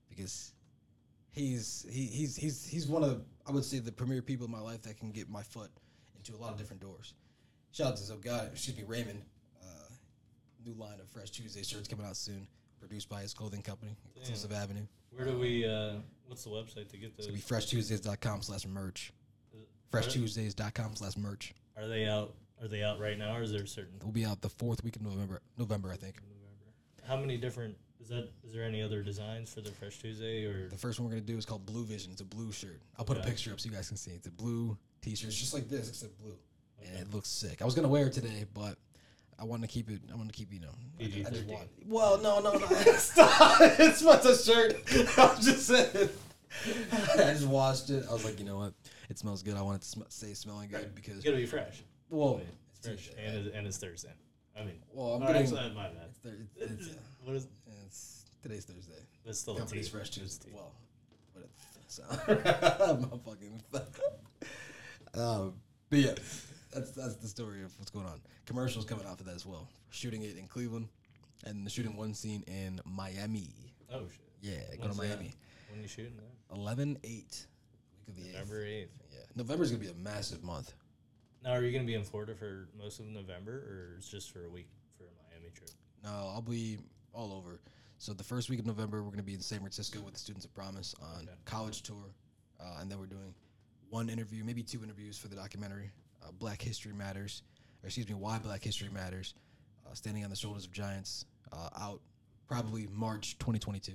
[0.08, 0.52] because
[1.30, 4.60] he's he, he's he's he's one of I would say the premier people in my
[4.60, 5.70] life that can get my foot
[6.28, 7.14] into a lot of different doors.
[7.72, 9.22] Shout out to guy, excuse me, Raymond.
[9.62, 9.66] Uh,
[10.64, 12.46] new line of Fresh Tuesday shirts coming out soon,
[12.80, 14.86] produced by his clothing company, Exclusive Avenue.
[15.10, 15.66] Where do we?
[15.66, 15.94] Uh,
[16.26, 17.26] what's the website to get those?
[17.28, 19.12] It's gonna be freshtuesdays.com slash merch.
[19.92, 21.54] Freshtuesdays.com slash merch.
[21.76, 22.34] Are they out?
[22.60, 24.82] Are they out right now, or is there a certain We'll be out the fourth
[24.82, 25.40] week of November.
[25.56, 26.16] November, I think.
[26.16, 27.06] November?
[27.06, 27.76] How many different?
[28.00, 28.28] Is that?
[28.44, 30.68] Is there any other designs for the Fresh Tuesday or?
[30.68, 32.12] The first one we're gonna do is called Blue Vision.
[32.12, 32.80] It's a blue shirt.
[32.98, 34.10] I'll put a picture up so you guys can see.
[34.10, 35.28] It's a blue t-shirt.
[35.28, 36.36] It's just like this, except blue,
[36.86, 37.62] and it looks sick.
[37.62, 38.76] I was gonna wear it today, but
[39.38, 40.00] I wanted to keep it.
[40.12, 40.74] I want to keep you know.
[41.00, 41.68] I, I just want.
[41.86, 42.66] Well, no, no, no.
[42.96, 43.56] Stop.
[43.60, 44.74] it's not a shirt.
[45.18, 46.08] I'm just saying.
[47.14, 48.04] I just washed it.
[48.08, 48.72] I was like, you know what?
[49.10, 49.56] It smells good.
[49.56, 51.82] I want it to sm- stay smelling good because It's gotta be fresh.
[52.08, 54.12] well, I it's fresh, Tuesday, and it's, and it's Thursday.
[54.58, 55.42] I mean, well, I'm oh, getting.
[55.42, 56.08] actually, my bad.
[56.10, 57.46] it's, thir- it's, it's, uh, What is?
[57.86, 58.94] it's today's Thursday.
[59.24, 59.92] That's still a Company's tea.
[59.92, 60.50] fresh It's Tuesday.
[60.52, 60.72] Well,
[61.34, 61.48] but
[61.84, 62.02] it's so
[63.02, 63.62] I'm fucking.
[65.14, 65.54] Um,
[65.90, 66.14] but yeah,
[66.72, 68.20] that's that's the story of what's going on.
[68.46, 69.68] Commercials coming off of that as well.
[69.90, 70.88] Shooting it in Cleveland,
[71.44, 73.48] and shooting one scene in Miami.
[73.92, 74.20] Oh shit.
[74.40, 75.08] Yeah, going When's to that?
[75.08, 75.34] Miami.
[75.70, 76.56] When you shooting that?
[76.56, 77.26] 11 8 week
[78.08, 78.32] of the 8th.
[78.34, 78.90] November eighth.
[79.12, 80.72] Yeah, November's gonna be a massive month.
[81.44, 84.44] Now, are you gonna be in Florida for most of November, or it's just for
[84.44, 85.70] a week for a Miami trip?
[86.04, 86.78] No, I'll be
[87.12, 87.60] all over.
[87.98, 90.44] So the first week of November, we're gonna be in San Francisco with the Students
[90.46, 91.32] of Promise on Okay.
[91.44, 92.14] college tour,
[92.60, 93.34] uh, and then we're doing
[93.90, 95.90] one interview, maybe two interviews for the documentary,
[96.22, 97.42] uh, Black History Matters,
[97.82, 99.34] or excuse me, Why Black History Matters,
[99.86, 102.00] uh, Standing on the Shoulders of Giants, uh, out
[102.46, 103.92] probably March 2022.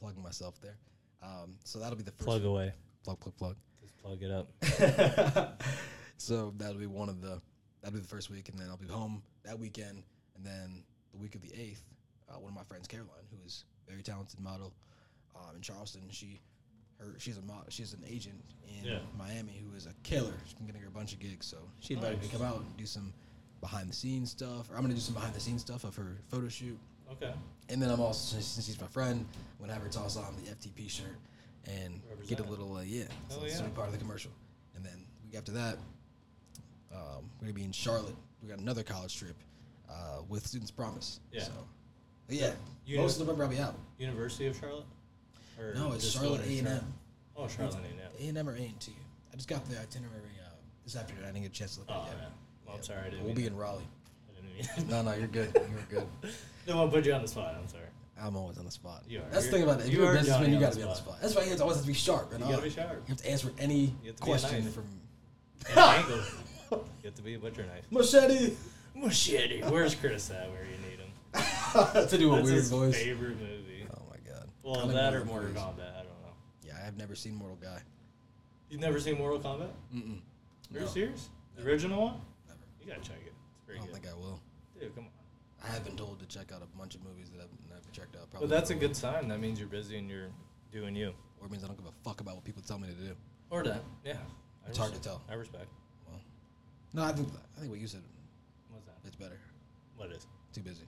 [0.00, 0.76] Plugging myself there.
[1.22, 2.72] Um, so that'll be the first Plug away.
[3.04, 3.56] plug, plug, plug.
[3.80, 5.62] Just plug it up.
[6.16, 7.40] so that'll be one of the
[7.80, 10.02] that'll be the first week, and then I'll be home that weekend,
[10.36, 10.82] and then
[11.12, 11.82] the week of the eighth,
[12.28, 14.72] uh, one of my friends, Caroline, who is a very talented model
[15.36, 16.40] um, in Charleston, she
[17.18, 18.98] she's a she's an agent in Yeah.
[19.18, 20.34] Miami who is a killer.
[20.44, 22.56] She's been getting her a bunch of gigs, so she invited me to come out
[22.60, 23.12] and do some
[23.60, 24.70] behind the scenes stuff.
[24.70, 26.78] Or I'm gonna do some behind the scenes stuff of her photo shoot.
[27.12, 27.32] Okay.
[27.68, 30.50] And then I'm also since she's my friend, I'm gonna have her toss on the
[30.50, 31.16] FTP shirt
[31.66, 33.70] and get a little uh, yeah, so Hell it's gonna yeah.
[33.70, 34.30] be part of the commercial.
[34.74, 35.76] And then week after that,
[36.92, 38.16] um, we're gonna be in Charlotte.
[38.42, 39.36] We got another college trip
[39.90, 41.20] uh, with Students Promise.
[41.30, 41.44] Yeah.
[41.44, 41.52] So,
[42.26, 42.52] but yeah,
[42.96, 43.76] most of November I'll be out.
[43.98, 44.84] University of Charlotte.
[45.58, 46.94] Or No, it's Charlotte A and M.
[47.36, 48.10] Oh, Charlotte A and M.
[48.20, 48.92] A and M or A and T.
[49.32, 50.50] I just got the itinerary uh,
[50.84, 51.24] this afternoon.
[51.24, 52.22] I didn't get a chance to look Oh at it yeah.
[52.22, 52.32] yet.
[52.66, 53.00] Well, I'm sorry.
[53.00, 53.82] I didn't We'll mean be to- in Raleigh.
[54.28, 54.90] I didn't mean.
[54.90, 55.50] No, no, you're good.
[55.54, 56.06] You're good.
[56.66, 57.54] Don't want to put you on the spot.
[57.60, 57.84] I'm sorry.
[58.20, 59.02] I'm always on the spot.
[59.08, 59.22] You are.
[59.30, 59.86] That's the You're- thing about it.
[59.88, 61.08] If you you're a businessman, Johnny you on gotta the be on the spot.
[61.14, 61.22] spot.
[61.22, 62.32] That's why you have to always have to be sharp.
[62.32, 62.90] And You gotta be sharp.
[62.92, 64.74] You have to answer any You have to be a question knife.
[64.74, 64.84] from
[65.70, 66.20] And angle.
[66.70, 67.84] You have to be a butcher knife.
[67.90, 68.54] machete
[68.94, 69.62] Machete.
[69.62, 70.50] Where's Chris at?
[70.50, 71.08] Where you need him?
[72.08, 72.94] to do a That's weird his voice.
[72.96, 73.61] favorite movie.
[74.64, 75.58] I Well, don't even that or Mortal it is.
[75.62, 75.92] Kombat.
[75.94, 76.32] I don't know.
[76.64, 77.80] Yeah, I have never seen Mortal Guy.
[78.70, 79.70] You've never seen Mortal Kombat?
[79.94, 80.18] Mm-mm.
[80.70, 80.86] Are you No.
[80.86, 81.28] serious?
[81.56, 82.20] The original one?
[82.46, 82.58] Never.
[82.80, 83.32] You gotta check it.
[83.54, 84.02] It's pretty I don't good.
[84.02, 84.40] think I will.
[84.78, 85.10] Dude, come on.
[85.62, 88.16] I have been told to check out a bunch of movies that I've never checked
[88.16, 88.28] out.
[88.32, 89.28] But that's a never good sign.
[89.28, 90.30] That means you're busy and you're
[90.72, 91.12] doing you.
[91.40, 93.14] Or it means I don't give a fuck about what people tell me to do.
[93.50, 93.82] Or that.
[94.04, 94.16] Yeah.
[94.64, 95.22] I It's hard to tell.
[95.28, 95.66] I respect.
[96.08, 96.20] Well,
[96.94, 98.02] no, I think I think what you said.
[98.70, 98.96] What's that?
[99.04, 99.38] It's better.
[99.96, 100.26] What is?
[100.52, 100.84] Too busy.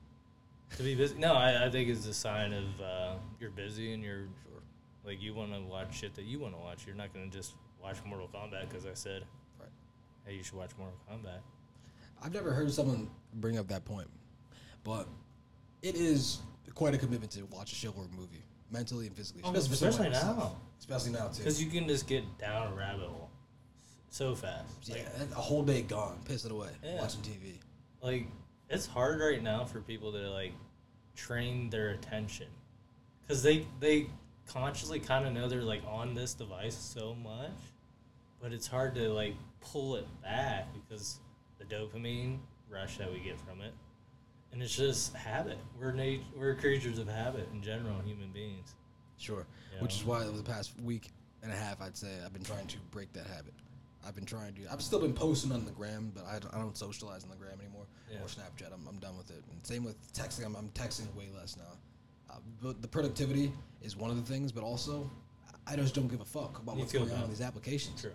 [0.77, 1.15] To be busy?
[1.19, 4.63] No, I, I think it's a sign of uh, you're busy and you're Sure.
[5.05, 6.87] like you want to watch shit that you want to watch.
[6.87, 9.23] You're not gonna just watch Mortal Kombat because I said,
[9.61, 9.69] Right.
[10.27, 11.41] "Hey, you should watch Mortal Kombat."
[12.23, 14.09] I've never heard someone bring up that point,
[14.83, 15.07] but
[15.83, 16.41] it is
[16.75, 19.43] quite a commitment to watch a Shield movie, mentally and physically.
[19.45, 20.37] Oh, especially myself.
[20.39, 20.57] now.
[20.81, 21.39] Especially now too.
[21.39, 23.31] Because you can just get down a rabbit hole
[24.11, 24.65] so fast.
[24.85, 27.01] yeah, Like, a whole day gone, piss it away, Yeah.
[27.01, 27.59] watching TV.
[28.03, 28.27] like
[28.71, 30.53] it's hard right now for people to like
[31.17, 32.47] train their attention
[33.23, 34.07] because they they
[34.47, 37.51] consciously kind of know they're like on this device so much
[38.43, 41.19] but it's hard to like pull it back because
[41.59, 43.73] the dopamine rush that we get from it
[44.53, 48.75] and it's just habit we're nat- we're creatures of habit in general human beings
[49.17, 49.47] Sure.
[49.73, 50.01] You Which know?
[50.01, 51.09] is why over the past week
[51.43, 53.55] and a half, I'd say I've been trying to break that habit.
[54.07, 54.63] I've been trying to.
[54.73, 57.37] I've still been posting on the gram, but I don't, I don't socialize on the
[57.37, 57.84] gram anymore
[58.15, 58.25] Yeah.
[58.25, 58.73] or Snapchat.
[58.73, 59.43] I'm, I'm done with it.
[59.51, 60.45] And same with texting.
[60.47, 61.65] I'm, I'm texting way less now.
[62.31, 65.11] Uh, but the productivity is one of the things, but also
[65.67, 67.25] I just don't give a fuck about You what's going on bad.
[67.25, 68.01] in these applications.
[68.01, 68.13] true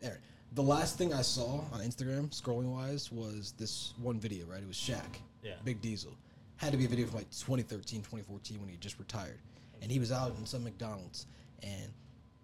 [0.00, 0.20] There.
[0.52, 4.46] The last thing I saw on Instagram, scrolling wise, was this one video.
[4.46, 6.12] Right, it was Shaq, yeah Big Diesel.
[6.56, 9.38] Had to be a video from like 2013, 2014 when he just retired.
[9.82, 11.26] And he was out in some McDonald's
[11.62, 11.92] and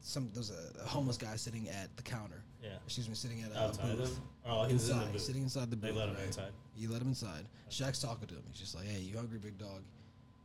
[0.01, 2.43] some there was a, a homeless guy sitting at the counter.
[2.63, 2.71] Yeah.
[2.85, 4.13] Excuse me, sitting at a Outside booth.
[4.13, 4.21] of.
[4.47, 5.23] Oh, he was in the inside, booth.
[5.23, 5.91] sitting inside the booth.
[5.93, 6.27] They let him right?
[6.27, 6.53] inside.
[6.77, 7.47] You let him inside.
[7.71, 8.43] Shaq's talking to him.
[8.51, 9.83] He's just like, "Hey, you hungry, big dog?"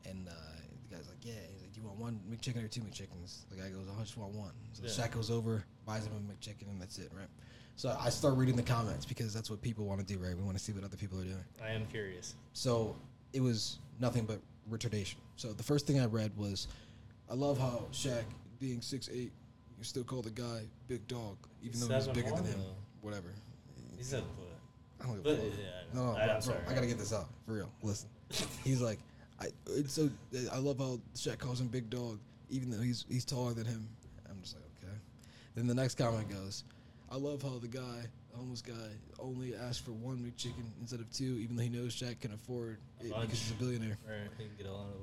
[0.05, 0.31] And uh,
[0.89, 3.69] the guy's like, "Yeah." He's like, "You want one McChicken or two McChickens?" The guy
[3.69, 4.89] goes, "I just want one." So Yeah.
[4.89, 7.27] Shaq goes over, buys him a McChicken, and that's it, right?
[7.75, 10.35] So I start reading the comments because that's what people want to do, right?
[10.35, 11.43] We want to see what other people are doing.
[11.63, 12.33] I am curious.
[12.53, 12.95] So
[13.33, 14.39] it was nothing but
[14.71, 15.15] retardation.
[15.35, 16.67] So the first thing I read was,
[17.29, 18.23] "I love how Shaq,
[18.59, 19.31] being six eight,
[19.77, 22.59] you still call the guy big dog, even though he's bigger than him.
[22.59, 22.75] though.
[23.01, 23.33] Whatever."
[23.97, 24.45] He said, but.
[24.99, 25.59] I don't give a fuck.
[25.59, 26.57] yeah, No, no, I, bro, sorry.
[26.63, 27.71] bro, I gotta get this out for real.
[27.83, 28.09] Listen,
[28.63, 28.99] he's like,
[29.39, 29.47] I.
[29.67, 30.09] It's so
[30.51, 33.87] I love how Shaq calls him big dog, even though he's he's taller than him.
[34.29, 34.97] I'm just like, okay.
[35.55, 36.63] Then the next comment goes,
[37.11, 38.73] I love how the guy, the homeless guy,
[39.19, 42.77] only asked for one McChicken instead of two, even though he knows Shaq can afford
[42.99, 43.97] it because he's a billionaire.
[44.07, 44.93] Right, he can get a lot of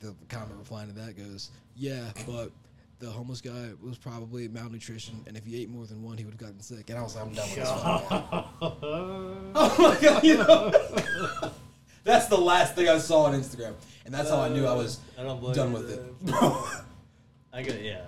[0.00, 0.16] them.
[0.18, 2.50] The comment replying to that goes, yeah, but.
[3.02, 6.34] The homeless guy was probably malnutrition, and if he ate more than one, he would
[6.34, 6.88] have gotten sick.
[6.88, 7.68] And I was like, I'm done with this.
[7.68, 8.44] fucking guy.
[9.56, 10.70] Oh my god, you know.
[12.04, 13.74] that's the last thing I saw on Instagram.
[14.04, 15.98] And that's how I knew I was I don't blame done you with there.
[15.98, 16.26] it.
[16.26, 16.64] Bro,
[17.52, 18.02] I get yeah.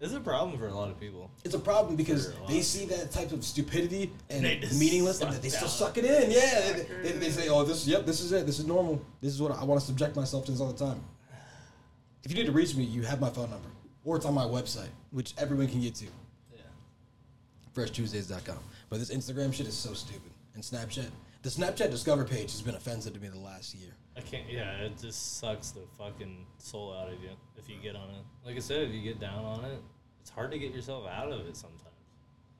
[0.00, 1.30] It's a problem for a lot of people.
[1.44, 5.32] it's a problem because a they see that type of stupidity and They meaningless and
[5.32, 6.32] they still suck it in.
[6.32, 6.72] Yeah.
[6.72, 8.46] They, they, they say, oh, this, yep, this is it.
[8.46, 9.00] This is normal.
[9.20, 11.00] This is what I want to subject myself to this all the time.
[12.24, 13.68] If you need to reach me, you have my phone number.
[14.04, 16.06] Or it's on my website, which everyone can get to.
[16.52, 16.60] Yeah.
[17.74, 18.58] freshtuesdays.com.
[18.90, 20.30] But this Instagram shit is so stupid.
[20.54, 21.06] And Snapchat.
[21.42, 23.90] The Snapchat Discover page has been offensive to me the last year.
[24.16, 24.48] I can't.
[24.48, 28.24] Yeah, it just sucks the fucking soul out of you if you get on it.
[28.46, 29.82] Like I said, if you get down on it,
[30.20, 31.80] it's hard to get yourself out of it sometimes.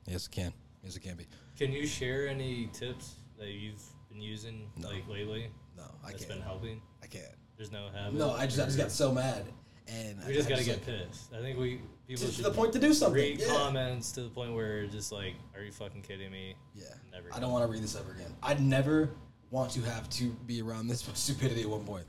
[0.05, 0.53] Yes, it can.
[0.83, 1.25] Yes, it can be.
[1.57, 4.89] Can you share any tips that you've been using No.
[4.89, 6.11] like lately No, I that's can't.
[6.19, 6.81] That's been helping?
[7.01, 7.25] I can't.
[7.57, 8.13] There's no habit.
[8.19, 9.45] No, I just, I just got so mad.
[9.87, 11.33] And We just I gotta get pissed.
[11.33, 13.15] I think we people To, to the point to do something.
[13.21, 13.47] read Yeah.
[13.47, 16.55] comments to the point where it's just like, are you fucking kidding me?
[16.75, 16.85] yeah.
[17.11, 18.33] Never I don't want to read this ever again.
[18.41, 19.09] I'd never
[19.51, 22.05] want to have to be around this stupidity at one point.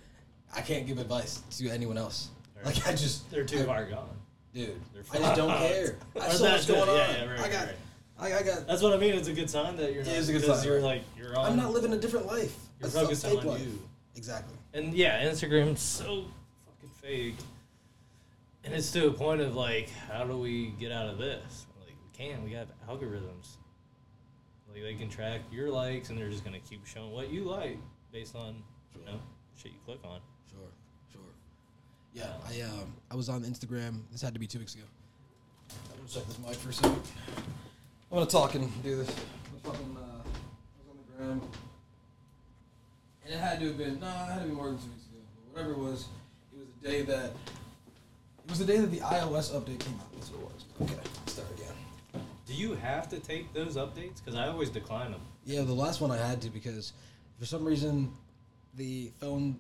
[0.55, 2.29] I can't give advice to anyone else.
[2.57, 2.67] Right.
[2.67, 3.31] Like, I just.
[3.31, 4.09] They're too I, far gone.
[4.55, 4.81] Dude,
[5.13, 5.97] I just don't care.
[6.17, 6.87] I Or have so that's much good.
[6.87, 6.97] going on.
[6.97, 7.67] Yeah, yeah, right, I got.
[7.67, 7.77] right.
[8.19, 8.67] I, I got.
[8.67, 9.15] That's what I mean.
[9.15, 11.39] It's a good sign that you're It not is a good sign, you're like you're
[11.39, 11.45] on.
[11.53, 12.57] I'm not living a different life.
[12.81, 13.61] You're That's a focusing on life.
[13.61, 13.79] you.
[14.15, 14.57] Exactly.
[14.73, 16.25] And yeah, Instagram's so
[16.65, 17.35] fucking fake.
[18.67, 21.67] And it's to a point of like, how do we get out of this?
[21.81, 22.43] Like, we can't.
[22.43, 23.55] We have algorithms.
[24.69, 27.79] Like, they can track your likes, and they're just gonna keep showing what you like
[28.13, 28.57] based on
[28.99, 29.21] you know
[29.57, 30.19] shit you click on.
[30.51, 30.69] Sure,
[31.13, 31.21] sure.
[32.13, 34.01] Yeah, I um I was on Instagram.
[34.11, 34.85] This had to be two weeks ago.
[35.71, 37.01] I'm gonna check this mic for a second.
[38.11, 39.09] I'm gonna talk and do this.
[39.11, 40.25] I fucking, uh, I
[40.77, 41.41] was on the gram,
[43.25, 45.07] and it had to have been no, it had to be more than two weeks
[45.07, 45.21] ago.
[45.37, 46.09] But whatever it was,
[46.53, 47.31] it was the day that
[48.47, 50.13] it was the day that the iOS update came out.
[50.15, 50.93] That's what it was.
[50.93, 52.23] Okay, start again.
[52.47, 54.25] Do you have to take those updates?
[54.25, 55.21] Because I always decline them.
[55.45, 56.93] Yeah, the last one I had to because
[57.41, 58.13] for some reason
[58.75, 59.57] the phone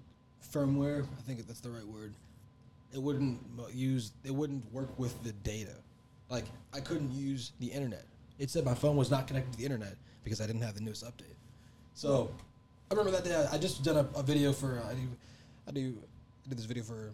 [0.52, 2.14] firmware, I think that's the right word,
[2.92, 3.40] it wouldn't
[3.72, 5.74] use it wouldn't work with the data.
[6.28, 8.04] Like I couldn't use the internet.
[8.38, 10.80] It said my phone was not connected to the internet because I didn't have the
[10.80, 11.34] newest update.
[11.94, 12.30] So
[12.88, 15.08] I remember that day I, I just done a, a video for uh, I do
[15.66, 15.98] I do
[16.46, 17.10] I did this video for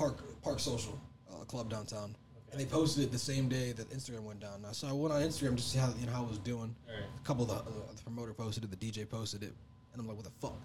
[0.00, 0.98] Park Park Social
[1.30, 2.16] uh, club downtown.
[2.52, 4.64] And they posted it the same day that Instagram went down.
[4.72, 6.74] So I went on Instagram just to see how you know how it was doing.
[6.88, 7.04] Right.
[7.04, 9.52] A couple of the, uh, the promoter posted it, the DJ posted it,
[9.92, 10.58] and I'm like, what the fuck?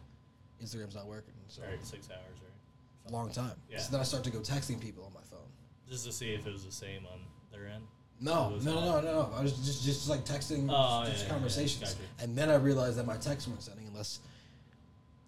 [0.63, 1.34] Instagram's not working.
[1.48, 3.12] So right, six hours, right?
[3.12, 3.52] a long time.
[3.69, 3.78] Yeah.
[3.80, 5.48] So then I start to go texting people on my phone.
[5.88, 7.19] Just to see if it was the same on
[7.52, 7.84] their end.
[8.21, 9.34] No, no, no, no, no.
[9.38, 12.56] I was just just like texting, Oh, just, yeah, just yeah, conversations, and then I
[12.56, 14.21] realized that my texts weren't sending unless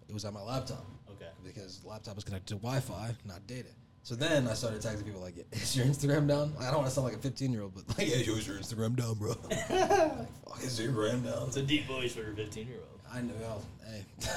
[0.08, 1.28] it was on my laptop Okay.
[1.44, 3.68] because the laptop is connected to Wi-Fi, not data.
[4.02, 6.94] So then I started texting people like, "Is your Instagram down?" I don't want to
[6.94, 9.68] sound like a 15 year old, but like, "Yeah, is your Instagram down, bro?" like,
[9.68, 11.48] fuck, is your Instagram down?
[11.48, 13.00] It's a deep voice for a 15 year old.
[13.12, 13.34] I know.
[13.40, 14.04] Well, hey,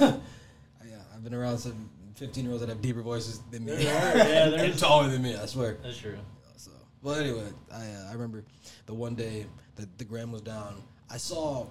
[0.88, 3.72] yeah, I've been around some 15 year olds that have deeper voices than me.
[3.76, 5.36] There are, yeah, and there's- taller than me.
[5.36, 5.78] I swear.
[5.82, 6.18] That's true.
[6.56, 6.70] So,
[7.02, 8.44] well, anyway, I uh, I remember
[8.86, 9.46] the one day
[9.76, 10.82] that the gram was down.
[11.10, 11.66] I saw.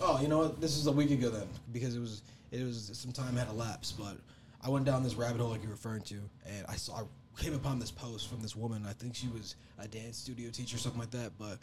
[0.00, 0.60] Oh, you know what?
[0.60, 3.98] This is a week ago then, because it was it was some time had elapsed.
[3.98, 4.16] But
[4.64, 7.54] I went down this rabbit hole like you're referring to, and I saw I came
[7.54, 8.84] upon this post from this woman.
[8.88, 11.32] I think she was a dance studio teacher, or something like that.
[11.38, 11.58] But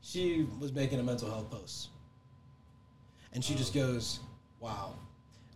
[0.00, 1.88] she was making a mental health post,
[3.32, 3.80] and she just oh.
[3.80, 4.20] goes,
[4.60, 4.94] "Wow,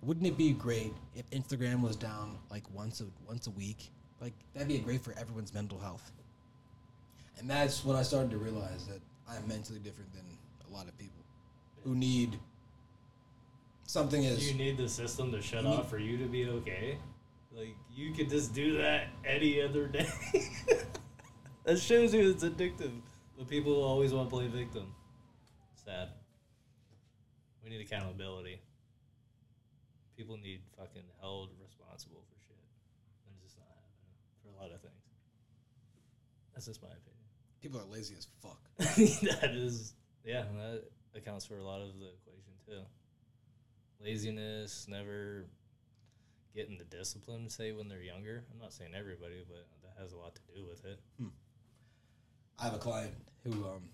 [0.03, 3.91] wouldn't it be great if Instagram was down like once a once a week?
[4.21, 6.11] Like that'd be great for everyone's mental health."
[7.39, 10.25] And that's when I started to realize that I'm mentally different than
[10.69, 11.25] a lot of people
[11.85, 12.39] who need
[13.87, 16.99] something as You need the system to shut off for you to be okay.
[17.53, 20.09] Like you could just do that any other day.
[21.65, 22.93] that shows you it's addictive.
[23.37, 24.95] But people always want to play victim.
[25.85, 26.09] Sad.
[27.63, 28.61] We need accountability.
[30.17, 32.57] People need fucking held responsible for shit.
[33.27, 34.95] And it's just not happening for a lot of things.
[36.55, 37.25] That's just my opinion.
[37.61, 38.61] People are lazy as fuck.
[38.79, 39.95] that is,
[40.25, 40.85] yeah, that
[41.17, 42.83] accounts for a lot of the equation too.
[44.05, 45.47] Laziness, never
[46.55, 48.45] getting the discipline, say when they're younger.
[48.53, 51.01] I'm not saying everybody, but that has a lot to do with it.
[52.59, 53.15] I have a client
[53.45, 53.89] who, um,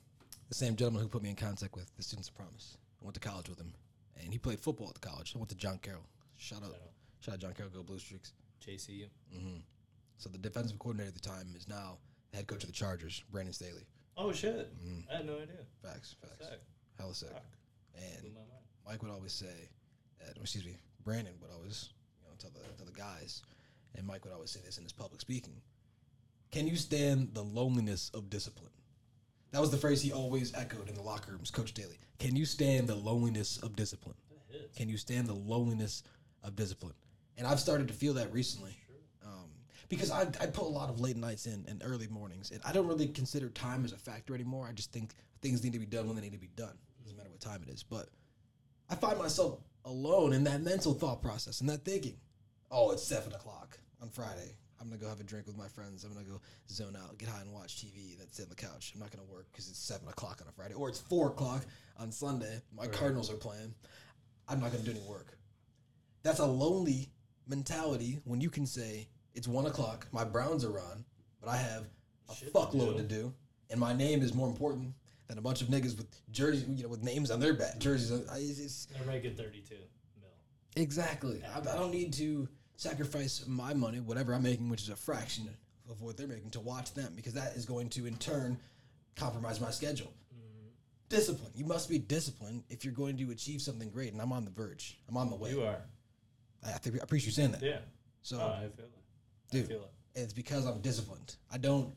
[0.48, 2.76] the same gentleman who put me in contact with the Students of Promise.
[3.00, 3.72] I went to college with him,
[4.20, 5.32] and he played football at the college.
[5.34, 6.04] I went to John Carroll.
[6.36, 6.74] Shout out,
[7.20, 7.40] Shout out.
[7.40, 8.32] John Carroll, go Blue Streaks.
[8.66, 9.06] JCU.
[9.32, 9.58] hmm
[10.18, 11.98] So the defensive coordinator at the time is now
[12.32, 13.86] the head coach of the Chargers, Brandon Staley.
[14.16, 14.68] Oh shit!
[14.84, 15.04] Mhm.
[15.10, 15.64] I had no idea.
[15.82, 16.48] Facts, facts,
[16.98, 17.30] hella sick.
[17.30, 17.44] Fuck.
[17.94, 18.36] And.
[18.86, 19.68] Mike would always say,
[20.24, 21.90] that, excuse me, Brandon would always,
[22.22, 23.42] you know, tell the tell the guys,
[23.96, 25.61] and Mike would always say this in his public speaking.
[26.50, 28.72] Can you stand the loneliness of discipline?
[29.52, 31.98] That was the phrase he always echoed in the locker rooms, Coach Staley.
[32.18, 34.16] Can you stand the loneliness of discipline?
[34.76, 36.02] Can you stand the loneliness
[36.42, 36.94] of discipline?
[37.37, 38.76] And I've started to feel that recently.
[39.24, 39.50] Um,
[39.88, 42.72] because I, I put a lot of late nights in and early mornings, and I
[42.72, 44.66] don't really consider time as a factor anymore.
[44.68, 46.76] I just think things need to be done when they need to be done.
[47.02, 47.83] Doesn't matter what time it is.
[47.83, 48.09] But
[48.88, 52.16] I find myself alone in that mental thought process and that thinking.
[52.70, 54.56] Oh, it's seven o'clock on Friday.
[54.80, 56.04] I'm gonna go have a drink with my friends.
[56.04, 56.40] I'm gonna go
[56.70, 58.16] zone out, get high, and watch TV.
[58.18, 58.92] That's sit on the couch.
[58.94, 61.66] I'm not gonna work because it's seven o'clock on a Friday, or it's four o'clock
[61.98, 62.60] on Sunday.
[62.74, 62.92] My Right.
[62.92, 63.74] Cardinals are playing.
[64.48, 65.36] I'm not gonna do any work.
[66.22, 67.10] That's a lonely
[67.46, 71.04] mentality when you can say it's one o'clock, my Browns are on,
[71.40, 71.86] but I have
[72.28, 72.98] a Shit to fuckload do.
[72.98, 73.34] to do,
[73.70, 74.94] and my name is more important
[75.30, 78.10] than a bunch of niggas with jerseys, you know, with names on their back, jerseys.
[78.28, 79.76] I- It's, making 32
[80.20, 80.28] mil.
[80.76, 81.40] exactly.
[81.54, 85.48] I, I don't need to sacrifice my money, whatever I'm making, which is a fraction
[85.88, 88.58] of what they're making, to watch them because that is going to in turn
[89.14, 90.12] compromise my schedule.
[90.34, 90.68] Mm-hmm.
[91.08, 91.52] Discipline.
[91.54, 94.50] You must be disciplined if you're going to achieve something great, and I'm on the
[94.50, 94.98] verge.
[95.08, 95.50] I'm on the way.
[95.50, 95.80] You are.
[96.64, 97.62] I, I think I appreciate you saying that.
[97.62, 97.78] Yeah.
[98.22, 99.52] So oh, I feel it.
[99.52, 99.64] dude.
[99.64, 100.20] I feel it.
[100.20, 101.36] it's because I'm disciplined.
[101.52, 101.94] I don't,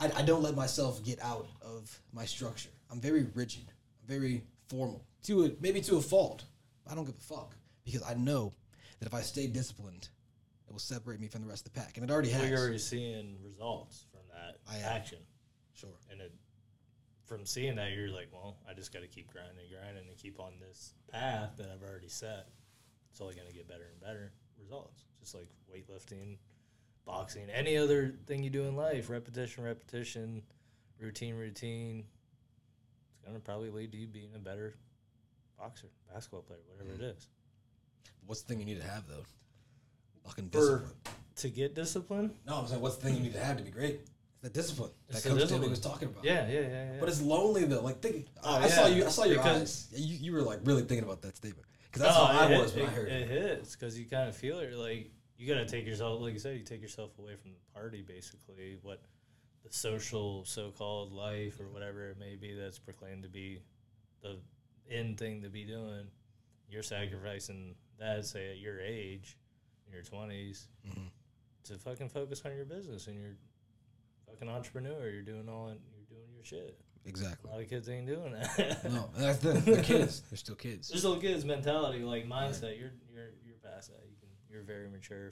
[0.00, 2.70] I, I don't let myself get out of my structure.
[2.90, 3.64] I'm very rigid,
[4.06, 6.44] very formal to a, maybe to a fault.
[6.90, 8.52] I don't give a fuck because I know
[9.00, 10.08] that if I stay disciplined,
[10.68, 12.50] it will separate me from the rest of the pack, and it already Well, has.
[12.50, 15.18] you're already seeing results from that I action.
[15.74, 15.88] sure.
[16.10, 16.32] And it,
[17.24, 20.38] from seeing that, you're like, well, I just got to keep grinding, grinding, and keep
[20.40, 22.48] on this path that I've already set.
[23.10, 25.04] It's only going to get better and better results.
[25.20, 26.36] Just like weightlifting,
[27.08, 30.42] boxing, any other thing you do in life, repetition, repetition,
[31.00, 32.04] routine, routine.
[33.14, 34.74] It's going to probably lead to you being a better
[35.58, 37.16] boxer, basketball player, whatever it mm.
[37.16, 37.26] is.
[38.26, 39.24] What's the thing you need to have though?
[40.26, 40.90] Fucking For discipline.
[41.36, 43.70] to get discipline, No, I'm saying what's the thing you need to have to be
[43.70, 44.00] great?
[44.02, 45.48] It's the discipline It's that Coach.
[45.48, 46.24] Staley was talking about.
[46.24, 46.90] yeah, yeah, yeah, yeah.
[47.00, 47.80] But it's lonely though.
[47.80, 49.06] Like think, Oh, I, I saw you.
[49.06, 50.00] I saw your Because- eyes.
[50.00, 52.60] You, you were like really thinking about that statement because that's Oh, how I it
[52.60, 53.12] was hit- when I heard it.
[53.12, 53.30] it.
[53.30, 54.72] It hits because you kind of feel it.
[54.74, 57.72] Like you got to take yourself, like you said, you take yourself away from the
[57.80, 58.76] party, basically.
[58.82, 59.00] What
[59.64, 63.60] the social so-called life or whatever it may be that's proclaimed to be
[64.22, 64.36] the
[64.90, 66.06] end thing to be doing.
[66.68, 69.36] You're sacrificing that, say at your age,
[69.86, 71.10] in your 20s, Mhm.
[71.64, 73.36] to fucking focus on your business and you're
[74.26, 75.08] fucking entrepreneur.
[75.08, 76.78] You're doing all, you're doing your shit.
[77.04, 77.48] Exactly.
[77.50, 78.84] A lot of kids ain't doing that.
[78.92, 80.20] No, that's the they're kids.
[80.30, 80.88] They're still kids.
[80.88, 82.78] There's little kids mentality, like mindset.
[82.78, 84.04] You're you're you're past that.
[84.06, 85.30] You can you're very mature.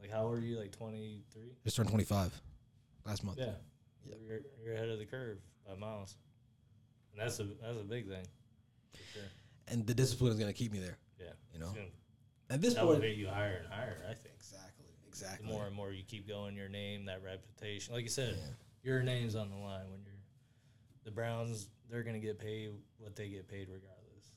[0.00, 0.58] Like how old are you?
[0.58, 1.42] Like 23?
[1.64, 2.32] Just turned 25
[3.06, 3.38] last month.
[3.38, 3.52] Yeah.
[4.04, 4.14] Yeah.
[4.26, 6.16] You're, you're ahead of the curve by miles,
[7.12, 8.26] and that's a that's a big thing.
[9.12, 9.22] Sure.
[9.68, 10.98] And the discipline is going to keep me there.
[11.20, 11.26] Yeah.
[11.54, 11.72] You know,
[12.50, 12.88] at this point.
[12.88, 13.96] elevate you higher and higher.
[14.04, 14.34] I think.
[14.36, 14.86] Exactly.
[15.02, 15.46] The Exactly.
[15.46, 17.94] more and more you keep going, your name, that reputation.
[17.94, 18.48] Like you said, Yeah.
[18.82, 20.14] your name's on the line when you're
[21.04, 21.68] the Browns.
[21.90, 24.32] They're gonna get paid what they get paid regardless.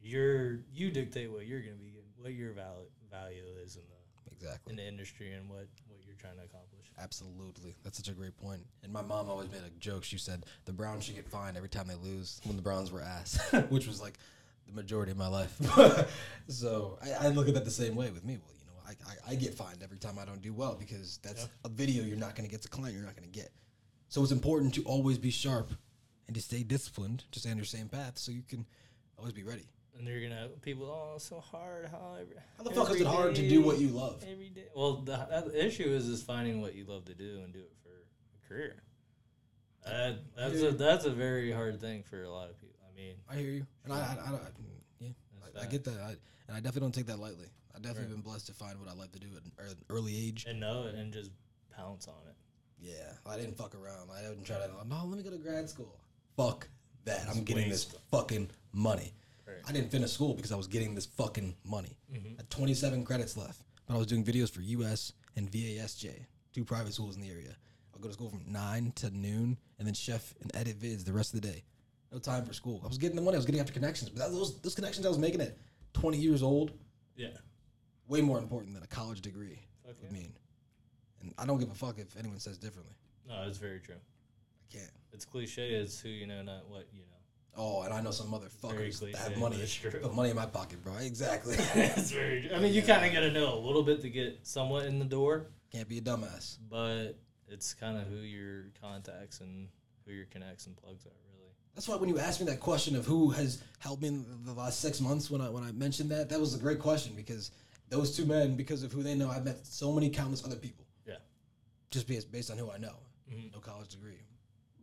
[0.00, 2.88] You're you dictate what you're gonna be getting, what your value
[3.22, 4.70] value is in the Exactly.
[4.72, 6.86] in the industry and what what you're trying to accomplish.
[6.98, 7.74] Absolutely.
[7.84, 8.62] That's such a great point.
[8.82, 10.02] And my mom always made a joke.
[10.04, 13.00] She said the Browns should get fined every time they lose when the Browns were
[13.00, 13.38] ass,
[13.68, 14.18] which was like
[14.66, 15.54] the majority of my life.
[16.48, 18.38] so I, I look at that the same way with me.
[18.38, 21.18] Well, you know, I, I, I get fined every time I don't do well because
[21.22, 21.48] that's Yeah.
[21.64, 23.50] a video you're not going to get, a client you're not going to get.
[24.08, 25.70] So it's important to always be sharp
[26.26, 28.66] and to stay disciplined, to stay on your same path so you can
[29.18, 29.66] always be ready.
[29.96, 31.88] And you're gonna people, oh, it's so hard.
[31.90, 34.24] How every, How the fuck is it hard to do what you love?
[34.30, 34.64] every day?
[34.74, 35.16] Well, the,
[35.46, 38.48] the issue is is finding what you love to do and do it for a
[38.48, 38.82] career.
[39.86, 42.76] That, that's a that's a very hard thing for a lot of people.
[42.90, 43.66] I mean, I hear you.
[43.84, 44.38] And I, I, I, I
[45.00, 45.08] yeah,
[45.60, 46.00] I, I get that.
[46.00, 46.10] I,
[46.48, 47.46] and I definitely don't take that lightly.
[47.74, 48.22] I've definitely Right.
[48.22, 50.46] been blessed to find what I like to do at an early age.
[50.48, 51.30] and know it and just
[51.76, 52.34] pounce on it.
[52.80, 54.10] Yeah, I didn't fuck around.
[54.16, 54.68] I didn't try to.
[54.88, 55.94] No, let me go to grad school.
[56.36, 56.68] Fuck
[57.04, 57.26] that.
[57.30, 59.12] I'm getting this fucking money.
[59.46, 59.56] Right.
[59.68, 61.96] I didn't finish school because I was getting this fucking money.
[62.12, 62.26] Mm-hmm.
[62.26, 66.10] I had 27 credits left, but I was doing videos for US and VASJ,
[66.52, 67.56] two private schools in the area.
[67.94, 71.12] I'll go to school from nine to noon, and then chef and edit vids the
[71.12, 71.62] rest of the day.
[72.12, 72.80] No time for school.
[72.84, 73.36] I was getting the money.
[73.36, 75.56] I was getting after connections, but that, those those connections I was making at
[75.94, 76.72] 20 years old,
[77.16, 77.28] Yeah.
[78.08, 80.32] way more important than a college degree Fuck would mean.
[81.20, 82.94] And I don't give a fuck if anyone says differently.
[83.28, 83.96] No, that's very true.
[83.96, 84.90] I can't.
[85.12, 85.74] It's cliche.
[85.74, 87.13] It's who you know, not what you know.
[87.56, 89.56] Oh, and I know some motherfuckers that have money.
[89.56, 89.90] but it's true.
[89.90, 90.94] Put money in my pocket, bro.
[90.96, 91.54] Exactly.
[91.74, 92.42] it's very.
[92.48, 92.56] True.
[92.56, 94.98] I mean, you kind of got to know a little bit to get somewhat in
[94.98, 96.56] the door, Can't be a dumbass.
[96.68, 97.12] but
[97.48, 99.68] it's kind of who your contacts and
[100.06, 101.10] who your connects and plugs are.
[101.10, 101.52] Really.
[101.74, 104.52] That's why when you asked me that question of who has helped me in the
[104.52, 107.50] last six months, when I when I mentioned that, that was a great question because
[107.88, 110.86] those two men, because of who they know, I've met so many countless other people.
[111.06, 111.14] Yeah.
[111.90, 112.96] Just based based on who I know,
[113.32, 113.52] Mhm.
[113.52, 114.18] no college degree.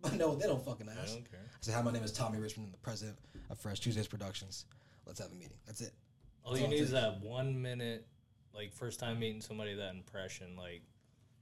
[0.12, 1.14] But no, they don't fucking I ask.
[1.14, 1.40] don't care.
[1.46, 3.18] I say, hi, my name is Tommy Richmond, I'm the president
[3.52, 4.66] of Fresh Tuesdays Productions.
[5.06, 5.58] Let's have a meeting.
[5.68, 5.94] That's it.
[6.44, 7.02] All That's you all need is takes.
[7.02, 8.08] that one minute,
[8.54, 10.56] like first time meeting somebody, that impression.
[10.58, 10.82] Like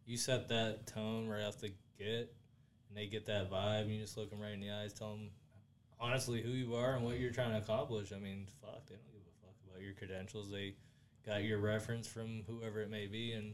[0.05, 2.34] you set that tone right off the get,
[2.89, 3.84] and they get that vibe.
[3.84, 5.30] And you just look them right in the eyes, tell them
[5.99, 8.12] honestly who you are and what you're trying to accomplish.
[8.12, 10.51] I mean, fuck, they don't give a fuck about your credentials.
[10.51, 10.76] They
[11.26, 13.53] got your reference from whoever it may be, and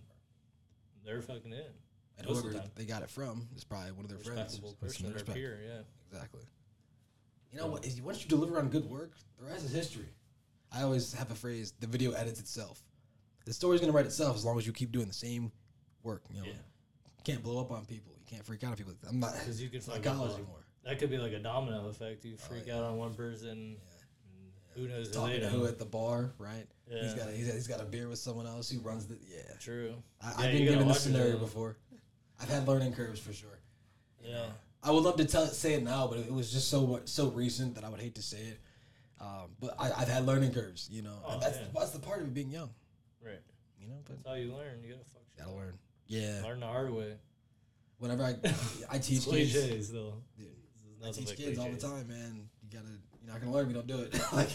[1.05, 1.73] they're fucking in.
[2.17, 4.59] And Most whoever the they got it from is probably one of their friends.
[4.79, 5.59] Person, their peer.
[5.65, 5.79] Yeah.
[6.11, 6.41] Exactly.
[7.51, 7.85] You know what?
[8.03, 10.09] Once you deliver on good work, the rest is history.
[10.71, 12.81] I always have a phrase: the video edits itself.
[13.45, 15.51] The story's gonna write itself as long as you keep doing the same
[16.03, 16.23] work.
[16.29, 16.53] You know, Yeah.
[16.53, 18.13] you can't blow up on people.
[18.17, 18.93] You can't freak out on people.
[19.07, 19.33] I'm not.
[19.33, 20.65] Because you can not college on- anymore.
[20.83, 22.23] That could be like a domino effect.
[22.25, 22.77] You oh, freak Oh, yeah.
[22.77, 23.77] out on one person, and
[24.75, 26.67] who knows who Talking to who at the bar, right?
[26.87, 27.17] He's Yeah.
[27.17, 29.55] got a, he's, he's got a beer with someone else who runs the yeah.
[29.59, 29.95] True.
[30.21, 31.77] I, Yeah, I've you been given this scenario before.
[32.41, 33.59] I've had learning curves for sure.
[34.23, 34.45] Yeah.
[34.83, 37.75] I would love to tell say it now, but it was just so so recent
[37.75, 38.59] that I would hate to say it.
[39.19, 41.17] Um, but I, I've had learning curves, you know.
[41.25, 41.65] Oh, that's yeah.
[41.73, 42.69] that's the part of being young,
[43.23, 43.39] Right.
[43.79, 43.95] you know.
[44.05, 44.83] But That's how you learn.
[44.83, 45.45] You gotta fuck shit.
[45.45, 45.77] gotta learn.
[46.07, 46.41] Yeah.
[46.43, 47.13] Learn the hard way.
[47.97, 48.29] Whenever I
[48.91, 50.15] I teach It's kids, cliches, though.
[50.37, 50.47] Dude,
[51.03, 52.47] I teach kids all the time, man.
[52.61, 52.91] You gotta
[53.23, 54.19] you're not gonna learn if you don't do it.
[54.33, 54.49] like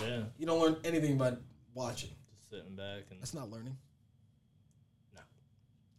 [0.00, 0.24] Yeah.
[0.38, 1.32] you don't learn anything by
[1.74, 2.10] watching.
[2.36, 3.76] Just sitting back and That's not learning.
[5.14, 5.22] No.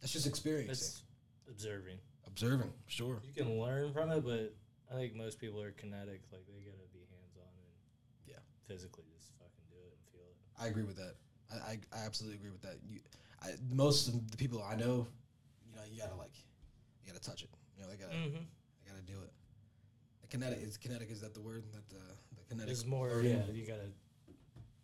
[0.00, 1.02] That's just experiencing, it's
[1.50, 1.98] observing.
[2.26, 2.72] observing.
[2.86, 3.20] Sure.
[3.24, 4.54] You can learn from it, but
[4.90, 6.22] I think most people are kinetic.
[6.32, 7.72] Like they gotta be hands on and
[8.26, 8.36] Yeah.
[8.66, 10.36] physically just fucking do it and feel it.
[10.60, 11.14] I agree with that.
[11.52, 12.76] I, I, I absolutely agree with that.
[12.88, 13.00] You,
[13.42, 15.06] I, most of the people I know,
[15.66, 16.34] you know, you gotta like,
[17.04, 17.50] you gotta touch it.
[17.76, 18.42] You know, they gotta, Mm-hmm.
[18.84, 19.32] they gotta do it.
[20.22, 21.10] The kinetic is kinetic.
[21.10, 21.64] Is that the word?
[21.72, 22.02] That the
[22.36, 22.70] the kinetic.
[22.72, 23.42] It's more, learning?
[23.48, 23.52] yeah.
[23.52, 23.88] You gotta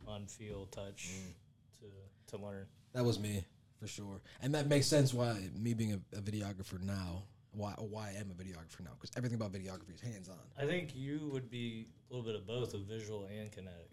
[0.07, 1.33] on feel, touch Mm.
[1.81, 2.67] to to learn.
[2.93, 3.45] That was me
[3.85, 8.09] for sure, and that makes sense why me being a, a videographer now, why why
[8.17, 10.39] I am a videographer now, because everything about videography is hands on.
[10.59, 13.91] I think you would be a little bit of both, of visual and kinetic,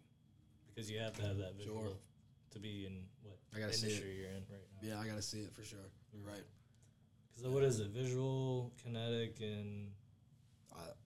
[0.73, 1.93] because you have to have that visual Sure.
[2.51, 3.89] to be in what I gotta see it.
[3.89, 4.87] industry you're in right now.
[4.87, 5.79] Yeah, I gotta see it for sure.
[6.13, 6.43] You're right.
[7.35, 7.89] Because what is it?
[7.89, 9.91] Visual, kinetic, and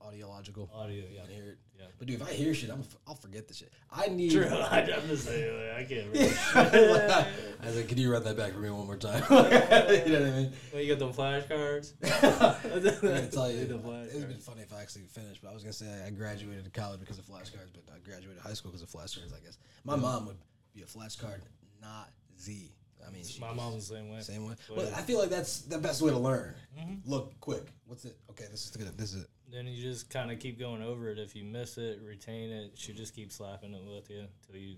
[0.02, 0.70] audiological.
[0.74, 1.04] audio.
[1.12, 1.22] Yeah.
[1.26, 1.58] can hear it.
[1.78, 1.86] Yeah.
[1.98, 3.72] But dude, if I hear shit, I'm f- I'll forget the shit.
[3.92, 4.32] I need.
[4.32, 4.46] True.
[4.52, 5.74] I, I'm the same way.
[5.78, 7.28] I can't really I remember.
[7.64, 9.24] was like, can you run that back for me one more time?
[9.30, 10.54] you know what I mean?
[10.72, 11.94] Well, you got them flashcards.
[12.04, 15.50] I'm gonna tell you, The it would have been funny if I actually finished, but
[15.50, 18.72] I was gonna say I graduated college because of flashcards, but I graduated high school
[18.72, 19.34] because of flashcards.
[19.36, 20.38] I guess my mom would
[20.74, 21.42] be a flashcard
[21.82, 22.10] not
[22.40, 22.72] Z.
[23.06, 24.22] I mean, My was mom's the same way.
[24.22, 24.56] same way.
[24.68, 26.56] But- But I feel like that's the best way to learn.
[26.80, 27.02] Mhm.
[27.06, 27.68] Look quick.
[27.86, 28.18] What's it?
[28.32, 28.98] Okay, this is good.
[28.98, 29.30] This is it.
[29.56, 31.18] Then you just kind of keep going over it.
[31.18, 32.72] If you miss it, retain it.
[32.76, 34.76] She just keep slapping it with you until you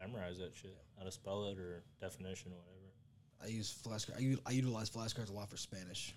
[0.00, 2.90] memorize that shit, how to spell it or definition or whatever.
[3.42, 4.16] I use flashcards.
[4.16, 6.12] I, u- I utilize flashcards a lot for Spanish.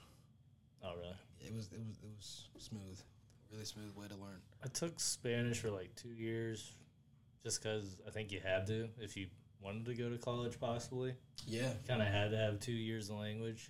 [0.84, 1.14] Oh, really?
[1.40, 3.00] It was it was it was smooth,
[3.52, 4.42] really smooth way to learn.
[4.64, 6.74] I took Spanish for like two years,
[7.44, 9.28] just because I think you had to if you
[9.62, 10.60] wanted to go to college.
[10.60, 11.14] Possibly,
[11.46, 13.70] Yeah, kind of had to have two years of language.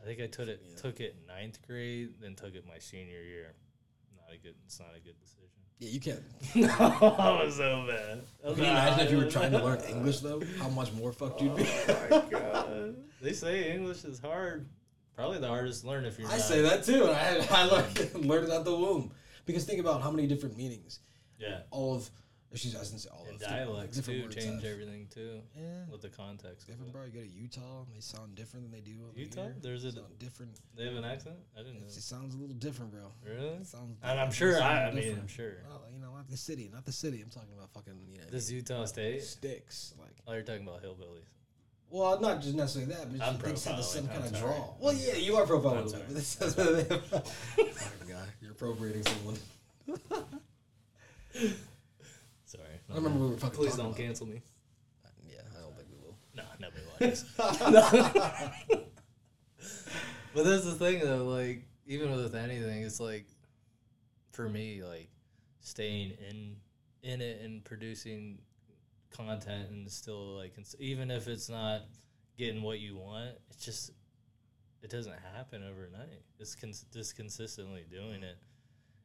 [0.00, 0.76] I think I took it Yeah.
[0.76, 3.54] took it in ninth grade, then took it my senior year.
[4.16, 4.54] Not a good.
[4.66, 5.48] It's not a good decision.
[5.78, 5.88] yeah.
[5.90, 6.22] You can't.
[6.54, 8.22] no, I was so bad.
[8.54, 10.40] Can you imagine if you were trying to learn English though?
[10.58, 11.66] How much more fucked you'd oh be.
[11.88, 12.96] Oh my god!
[13.20, 14.68] They say English is hard.
[15.16, 16.28] Probably the hardest to learn if you're.
[16.28, 16.40] I not.
[16.40, 19.10] say that too, and I I learned, learned it out the womb.
[19.46, 21.00] Because think about how many different meanings
[21.38, 22.10] Yeah, all of
[22.54, 26.00] she's I didn't say all and of dialects different too change everything too Yeah, with
[26.00, 26.66] the context.
[26.66, 27.04] different, bro.
[27.04, 29.42] You go to Utah, they sound different than they do over Utah?
[29.44, 29.56] here.
[29.60, 30.58] There's a- sound different.
[30.74, 31.36] They have an accent.
[31.56, 31.86] I didn't know.
[31.86, 33.12] It sounds a little different, bro.
[33.24, 33.48] Really?
[33.48, 33.98] It sounds.
[34.02, 34.60] And I'm sure.
[34.62, 35.18] I, I mean.
[35.20, 35.58] I'm sure.
[35.68, 37.20] Well, you know, not the city, not the city.
[37.22, 39.22] I'm talking about fucking, you know, This Utah State.
[39.24, 39.94] sticks.
[39.98, 41.24] Like, Oh, you're talking about hillbillies.
[41.90, 44.40] Well, not just necessarily that, but I'm they just have the some kind of sorry.
[44.54, 44.74] draw.
[44.78, 45.88] Well, yeah, you are profiling.
[45.88, 46.02] Sorry.
[46.08, 46.36] little bit.
[46.38, 46.88] That's what
[47.56, 49.38] they- Fucking guy, you're appropriating someone.
[52.48, 52.64] Sorry.
[52.90, 54.04] I remember we were fucking Please talking don't about it.
[54.06, 54.40] cancel me.
[55.04, 56.16] Uh, yeah, I don't think we will.
[56.34, 57.24] No, nobody likes.
[60.34, 63.26] but that's the thing though, like even with anything, it's like
[64.32, 65.10] for me, like
[65.60, 66.56] staying in
[67.02, 68.38] in it and producing
[69.10, 71.82] content and still like cons- even if it's not
[72.38, 73.90] getting what you want, it's just
[74.82, 76.22] it doesn't happen overnight.
[76.38, 78.38] It's cons- just consistently doing it.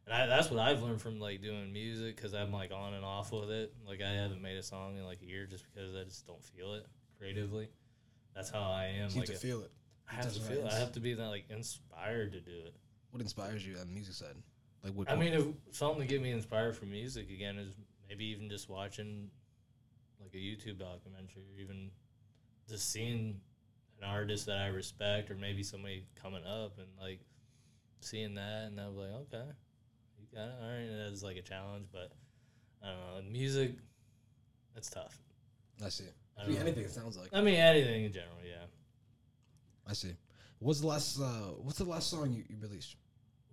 [0.05, 3.05] And I, that's what I've learned from like doing music because I'm like on and
[3.05, 3.73] off with it.
[3.87, 6.43] Like I haven't made a song in like a year just because I just don't
[6.43, 6.85] feel it
[7.17, 7.69] creatively.
[8.35, 9.09] That's how I am.
[9.11, 9.71] You like have to a- feel it.
[10.09, 10.65] I have to feel.
[10.67, 10.73] it.
[10.73, 12.75] I have to be that like inspired to do it.
[13.11, 14.35] What inspires you on the music side?
[14.83, 15.09] Like what?
[15.09, 17.73] I mean, if something to get me inspired for music again is
[18.09, 19.29] maybe even just watching
[20.21, 21.91] like a YouTube documentary, or even
[22.67, 23.39] just seeing
[24.01, 27.21] an artist that I respect, or maybe somebody coming up and like
[28.01, 29.49] seeing that, and I'm like, okay,
[30.33, 30.55] you got it.
[30.61, 32.11] All right, and that's like a challenge, but
[32.83, 33.31] I don't know.
[33.31, 33.71] Music,
[34.73, 35.17] that's tough.
[35.83, 36.05] I see.
[36.37, 36.61] I I mean, know.
[36.61, 36.83] anything.
[36.85, 37.29] It sounds like.
[37.33, 38.65] I mean, anything in general, yeah.
[39.87, 40.13] I see.
[40.59, 41.19] What's the last?
[41.19, 42.95] Uh, what's the last song you, you released?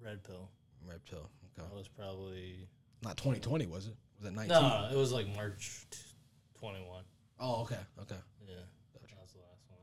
[0.02, 0.48] Red pill.
[0.88, 1.18] Red Pill.
[1.58, 1.68] Okay.
[1.68, 2.66] That was probably
[3.02, 3.94] Not 2020, was it?
[4.18, 4.48] Was it 19?
[4.48, 4.88] no.
[4.90, 5.84] It was like March
[6.58, 7.04] twenty one.
[7.38, 7.76] Oh, okay.
[8.00, 8.14] Okay.
[8.46, 8.54] Yeah,
[8.94, 9.14] Gotcha.
[9.14, 9.78] that was the last one.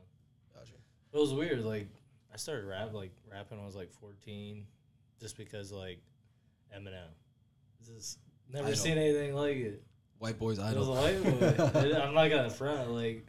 [0.54, 0.72] Gotcha.
[1.12, 1.64] It was weird.
[1.64, 1.86] Like
[2.32, 4.66] I started rap like rapping when I was like fourteen,
[5.20, 6.00] just because like
[6.76, 7.08] Eminem.
[7.84, 8.18] Just
[8.50, 8.78] never Idol.
[8.78, 9.82] seen anything like it.
[10.18, 10.94] White boys It was a idol.
[10.96, 11.80] white boy.
[11.80, 12.90] It- I'm not gonna front.
[12.90, 13.26] Like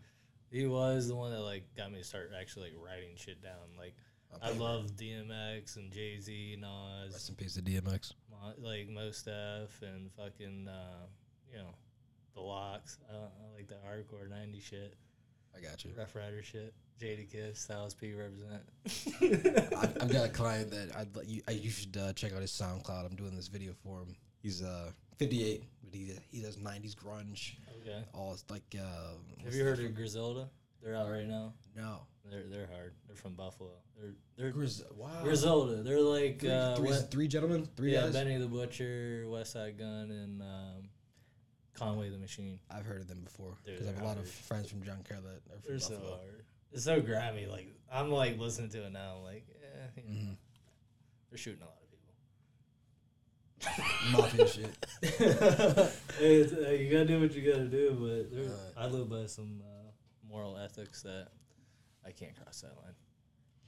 [0.52, 3.54] he was the one that like got me to start actually like writing shit down.
[3.78, 3.94] Like
[4.42, 8.14] I love DMX and Jay Z, Nas, Rest in peace to DMX.
[8.32, 11.06] Mo- like Most stuff, and fucking uh,
[11.52, 11.74] you know
[12.36, 12.98] the LOX.
[13.12, 14.96] I, I like that hardcore '90s shit,
[15.56, 15.92] I got you.
[15.98, 16.74] Ruff Ryder shit.
[17.00, 18.62] Jadakiss, Styles P represent.
[19.78, 21.42] I've, I've got a client that I'd let you.
[21.48, 23.06] I, you should uh, check out his SoundCloud.
[23.06, 24.16] I'm doing this video for him.
[24.42, 27.56] He's uh 58, but he he does 90s grunge.
[27.82, 28.04] okay.
[28.14, 28.64] All it's like.
[28.78, 30.50] Uh, Have you heard of Griselda?
[30.84, 31.54] They're out right now.
[31.76, 32.00] No.
[32.30, 32.94] They're they're hard.
[33.08, 33.72] They're from Buffalo.
[34.00, 35.22] They're they're Grizz- wow.
[35.24, 35.82] Griselda.
[35.84, 38.14] They're like Three, uh, three, Wes- three gentlemen, three yeah, guys.
[38.14, 40.90] Benny the Butcher, Westside Gunn, and um,
[41.74, 42.60] Conway the Machine.
[42.70, 45.00] I've heard of them before because I have a they're lot of friends from John
[45.08, 46.18] Carroll that are from They're so Buffalo.
[46.18, 46.44] hard.
[46.72, 47.46] It's so grimy.
[47.48, 49.16] Like I'm like listening to it now.
[49.18, 50.38] I'm like, eh, you know, Mhm.
[51.30, 52.14] they're shooting a lot of people.
[54.12, 54.76] Mafia shit.
[56.22, 57.94] It's, uh, you gotta do what you gotta do,
[58.76, 59.92] but I live by some uh,
[60.30, 61.30] moral ethics that
[62.06, 62.94] I can't cross that line.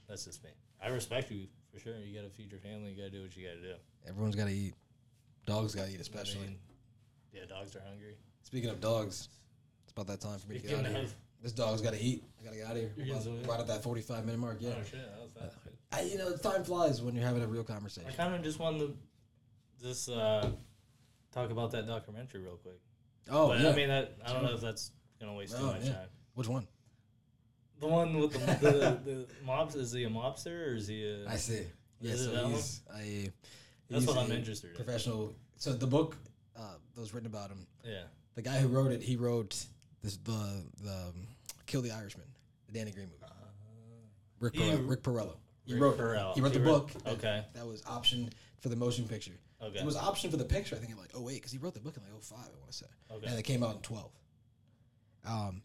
[0.08, 0.50] That's just me.
[0.82, 1.96] I respect you for sure.
[1.98, 2.90] You gotta feed your family.
[2.90, 3.74] You gotta do what you gotta do.
[4.06, 4.74] Everyone's got to eat.
[5.46, 6.40] Dogs got to eat, I especially.
[6.42, 6.56] mean,
[7.32, 8.16] yeah, dogs are hungry.
[8.42, 9.28] Speaking of dogs,
[9.84, 11.06] it's about that time for me to get out of here.
[11.42, 12.22] This dog's got to eat.
[12.40, 12.92] I got to get out of here.
[12.96, 14.58] You're We're getting about- some- right at that 45 minute mark.
[14.60, 14.70] Yeah.
[14.78, 15.56] Oh shit, that was fast.
[15.92, 18.08] I, you know, time flies when you're having a real conversation.
[18.08, 18.96] I kind of just wanted to
[19.86, 20.46] just uh,
[21.32, 22.80] talk about that documentary real quick.
[23.30, 23.70] Oh, but yeah.
[23.70, 24.90] I mean, that I don't know if that's
[25.20, 25.92] gonna waste too Oh, much yeah.
[25.92, 26.08] time.
[26.34, 26.66] Which one?
[27.80, 31.28] The one with the the, the mobs is he a mobster or is he a?
[31.28, 31.62] I see.
[32.00, 32.52] Yeah, it so that one?
[32.52, 33.30] he's a.
[33.90, 34.76] That's he's what I'm interested in.
[34.76, 35.34] Professional.
[35.56, 36.16] So the book
[36.56, 36.62] uh,
[36.94, 38.04] that was written about him, Yeah.
[38.34, 39.62] the guy who wrote it, he wrote
[40.02, 41.12] this the the
[41.72, 42.26] Kill the Irishman,
[42.66, 43.32] the Danny Greene movie.
[44.40, 44.88] Rick He- Porrello.
[44.90, 45.36] Rick Porrello.
[45.64, 45.96] He Rick wrote.
[45.98, 46.34] Porrello.
[46.34, 46.90] He wrote the He book.
[46.94, 47.46] wrote- that- okay.
[47.54, 49.38] That was optioned for the motion picture.
[49.62, 49.78] Okay.
[49.78, 50.76] It was optioned for the picture.
[50.76, 52.58] I think in like oh wait, because he wrote the book in like 05, I
[52.58, 53.26] want to say, Okay.
[53.26, 54.12] and it came out in twelve.
[55.24, 55.62] Um,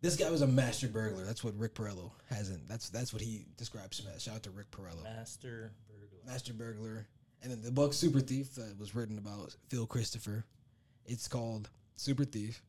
[0.00, 1.26] this guy was a master burglar.
[1.26, 2.62] That's what Rick Porrello has in.
[2.66, 4.22] That's that's what he describes him as.
[4.22, 6.24] Shout out to Rick Porrello, Master burglar.
[6.32, 7.06] master burglar.
[7.42, 10.46] And then the book Super Thief that was written about Phil Christopher.
[11.04, 12.62] It's called Super Thief,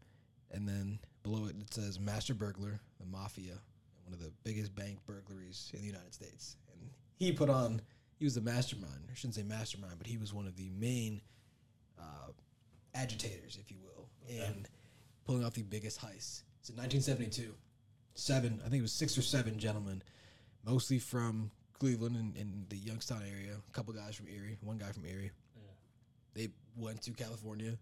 [0.52, 3.60] and then below it it says Master Burglar, the Mafia,
[4.04, 6.56] one of the biggest bank burglaries in the United States.
[6.74, 7.82] And he put on.
[8.18, 9.08] He was the mastermind.
[9.10, 11.22] I shouldn't say mastermind, but he was one of the main
[11.98, 12.32] uh,
[12.94, 14.66] agitators, if you will, in
[15.26, 16.44] pulling off the biggest heist.
[16.60, 17.54] It's in 1972.
[18.16, 20.02] Seven, I think it was six or seven gentlemen,
[20.66, 23.54] mostly from Cleveland and, and the Youngstown area.
[23.56, 25.32] A couple guys from Erie, one guy from Erie.
[25.56, 25.62] Yeah.
[26.34, 27.78] They went to California,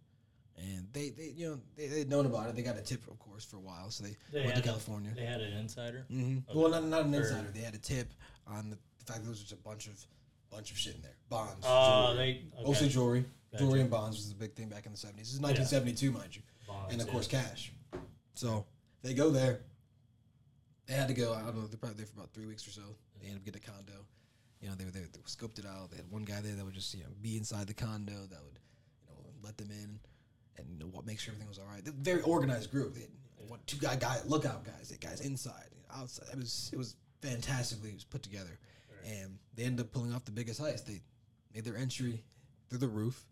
[0.57, 2.55] and they, they you know they they'd known about it.
[2.55, 4.63] They got a tip, of course, for a while, so they, They went to had
[4.63, 5.11] a- California.
[5.15, 6.05] They had an insider.
[6.09, 6.59] hmm Okay.
[6.59, 7.47] Well, not, not an insider.
[7.53, 8.11] They had a tip
[8.47, 9.93] on the fact that there was just a bunch of
[10.49, 11.15] bunch of shit in there.
[11.29, 11.65] Bonds.
[11.67, 12.45] Oh, jewelry.
[12.57, 13.25] they mostly jewelry.
[13.51, 13.63] Gotcha.
[13.63, 15.27] Jewelry and bonds was the big thing back in the seventies.
[15.27, 17.13] This is nineteen seventy two, mind you, Bonds, and of yeah.
[17.13, 17.71] course cash.
[18.33, 18.65] So
[19.03, 19.61] they go there.
[20.87, 21.33] They had to go.
[21.33, 21.67] I don't know.
[21.67, 22.81] They're probably there for about three weeks or so.
[23.21, 24.05] They end up getting a condo.
[24.61, 25.91] You know, they were they, they scoped it out.
[25.91, 28.39] They had one guy there that would just you know be inside the condo that
[28.43, 28.59] would
[29.07, 29.99] you know let them in
[30.57, 31.83] and you know, what make sure everything was all right.
[31.83, 32.93] They're very organized group.
[32.95, 33.09] They had,
[33.47, 36.27] One, two guy guy lookout guys, the guys inside, you know, outside.
[36.31, 38.59] It was it was fantastically it was put together,
[39.05, 40.85] and they ended up pulling off the biggest heist.
[40.85, 41.01] They
[41.53, 42.23] made their entry
[42.69, 43.25] through the roof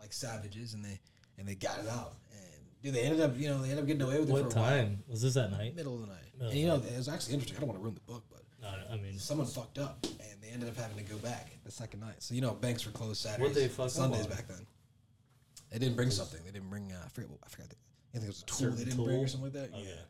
[0.00, 1.00] like savages, and they
[1.38, 2.14] and they got it out.
[2.32, 4.52] And dude, they ended up you know they ended up getting away with it What
[4.52, 4.70] for a while.
[4.70, 5.74] time was this at night?
[5.76, 6.32] Middle of the night.
[6.34, 7.56] Middle and you know, it was actually interesting.
[7.56, 10.40] I don't want to ruin the book, but No, I mean, someone fucked up, and
[10.40, 12.16] they ended up having to go back the second night.
[12.22, 14.66] So you know, banks were closed Saturdays, What'd they fuck Sundays back then.
[15.70, 16.40] They didn't bring something.
[16.44, 16.92] They didn't bring.
[16.92, 17.30] Uh, I forget.
[17.30, 17.68] What, I forgot.
[17.70, 17.76] The,
[18.14, 19.76] I think it was a tool they didn't bring or something like that.
[19.76, 19.88] Okay.
[19.88, 20.00] Yeah,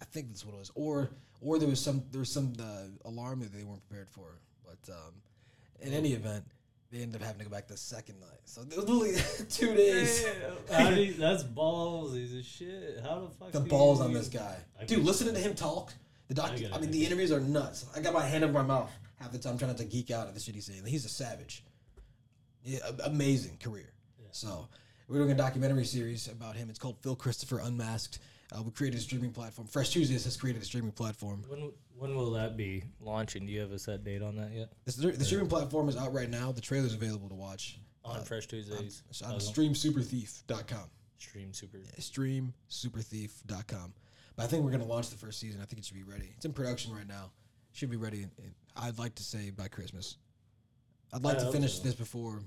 [0.00, 0.70] I think that's what it was.
[0.74, 4.38] Or or there was some there was some uh, alarm that they weren't prepared for.
[4.64, 5.14] But um,
[5.80, 6.44] in any event,
[6.92, 8.40] they ended up having to go back the second night.
[8.44, 9.14] So it was literally
[9.48, 10.24] two days.
[10.72, 13.00] How do you, that's ballsy as shit.
[13.02, 13.52] How the fuck?
[13.52, 15.04] the balls on this guy, dude.
[15.04, 15.92] Listening to him talk,
[16.28, 16.50] the doc.
[16.50, 17.86] I I, mean, the interviews are nuts.
[17.96, 18.90] I got my hand over my mouth
[19.20, 20.84] half the time trying not to geek out at the shit he's saying.
[20.86, 21.64] He's a savage.
[22.64, 23.92] Yeah, amazing career.
[24.32, 24.68] So
[25.10, 26.70] we're doing a documentary series about him.
[26.70, 28.20] It's called Phil Christopher Unmasked.
[28.52, 29.66] Uh, we created a streaming platform.
[29.66, 31.44] Fresh Tuesdays has created a streaming platform.
[31.48, 33.44] When when will that be launching?
[33.44, 34.72] Do you have a set date on that yet?
[34.84, 36.52] This, the streaming platform is out right now.
[36.52, 37.78] The trailer's available to watch.
[38.04, 39.02] On Fresh Tuesdays.
[39.10, 40.88] It's on uh, streamsuperthief.com.
[41.18, 41.78] Stream Super.
[41.98, 43.92] streamsuperthief.com.
[44.36, 45.60] But I think we're going to launch the first season.
[45.60, 46.32] I think it should be ready.
[46.34, 47.30] It's in production right now.
[47.72, 48.22] Should be ready.
[48.22, 50.16] In, in- I'd like to say by Christmas.
[51.12, 51.82] I'd like I to finish so.
[51.82, 52.40] this before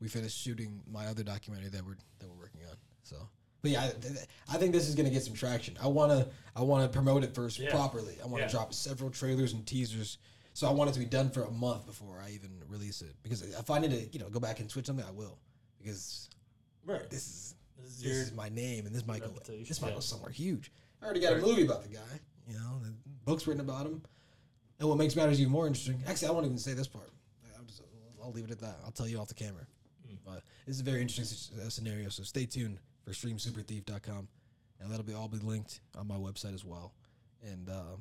[0.00, 2.76] we finished shooting my other documentary that we're that we're working on.
[3.02, 3.16] So,
[3.62, 5.76] but yeah, I, I think this is going to get some traction.
[5.82, 7.70] I want to I want to promote it first Yeah.
[7.70, 8.16] properly.
[8.22, 8.50] I want to Yeah.
[8.50, 10.18] drop several trailers and teasers.
[10.56, 13.14] So I want it to be done for a month before I even release it.
[13.24, 15.38] Because if I need to, you know, go back and switch something, I will.
[15.78, 16.28] Because
[16.86, 17.08] Right.
[17.10, 19.80] this is This is this your is my name, and this might go reputation, this
[19.82, 19.94] might yeah.
[19.94, 20.70] go somewhere huge.
[21.02, 22.20] I already got a movie about the guy.
[22.46, 22.92] You know, the
[23.24, 24.02] book's written about him.
[24.78, 27.10] And what makes matters even more interesting, actually, I won't even say this part.
[27.58, 27.82] I'm just,
[28.22, 28.78] I'll leave it at that.
[28.84, 29.66] I'll tell you off the camera.
[30.24, 32.08] But this is a very interesting s- uh, scenario.
[32.08, 34.28] So stay tuned for streamsuperthief.com,
[34.80, 36.92] and that'll be all be linked on my website as well.
[37.42, 37.96] And uh,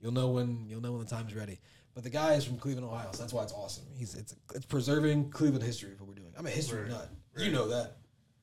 [0.00, 1.58] you'll know when you'll know when the time's ready.
[1.94, 3.84] But the guy is from Cleveland, Ohio, so that's why it's awesome.
[3.96, 5.92] He's it's it's preserving Cleveland history.
[5.92, 6.32] Of what we're doing.
[6.38, 6.90] I'm a history Right.
[6.90, 7.10] nut.
[7.36, 7.96] You know that.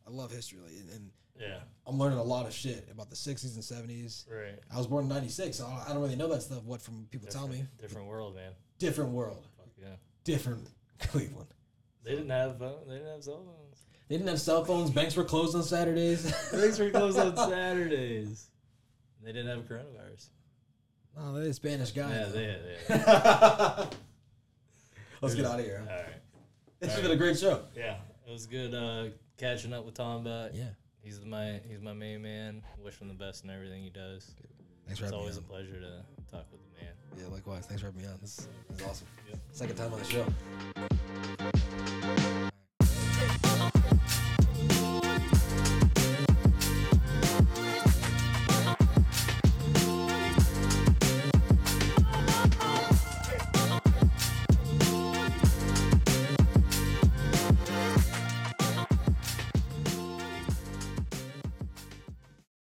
[0.06, 1.60] I love history, like, and, and Yeah.
[1.86, 4.26] I'm learning a lot of shit about the 60s and 70s.
[4.32, 4.58] Right.
[4.74, 6.64] I was born in 96, so I I don't really know that stuff.
[6.64, 7.58] What from people tell me.
[7.58, 8.52] Different- Different world, man.
[8.80, 9.46] Different world.
[9.58, 9.96] Fuck yeah.
[10.24, 10.68] Different
[11.00, 11.48] Cleveland.
[12.08, 13.84] They didn't have phone, they didn't have cell phones.
[14.08, 14.90] They didn't have cell phones.
[14.92, 16.32] Banks were closed on Saturdays.
[16.52, 18.48] Banks were closed on Saturdays.
[19.22, 20.30] They didn't have coronavirus.
[21.18, 22.10] oh, they're a Spanish guy.
[22.10, 22.32] Yeah, though.
[22.32, 22.58] they.
[22.88, 22.96] They.
[25.22, 25.86] Let's get out of here.
[25.90, 26.06] All right.
[26.80, 27.64] This has been a great show.
[27.76, 30.52] Yeah, it was good uh, catching up with Tom back.
[30.54, 30.70] Yeah.
[31.02, 32.62] He's my he's my main man.
[32.82, 34.32] Wish him the best in everything he does.
[34.86, 36.94] Thanks for It's always a pleasure to talk with the man.
[37.18, 37.66] Yeah, likewise.
[37.66, 38.18] Thanks for having me on.
[38.22, 39.08] This, this is awesome.
[39.30, 39.40] Yep.
[39.52, 41.44] Second time on the show.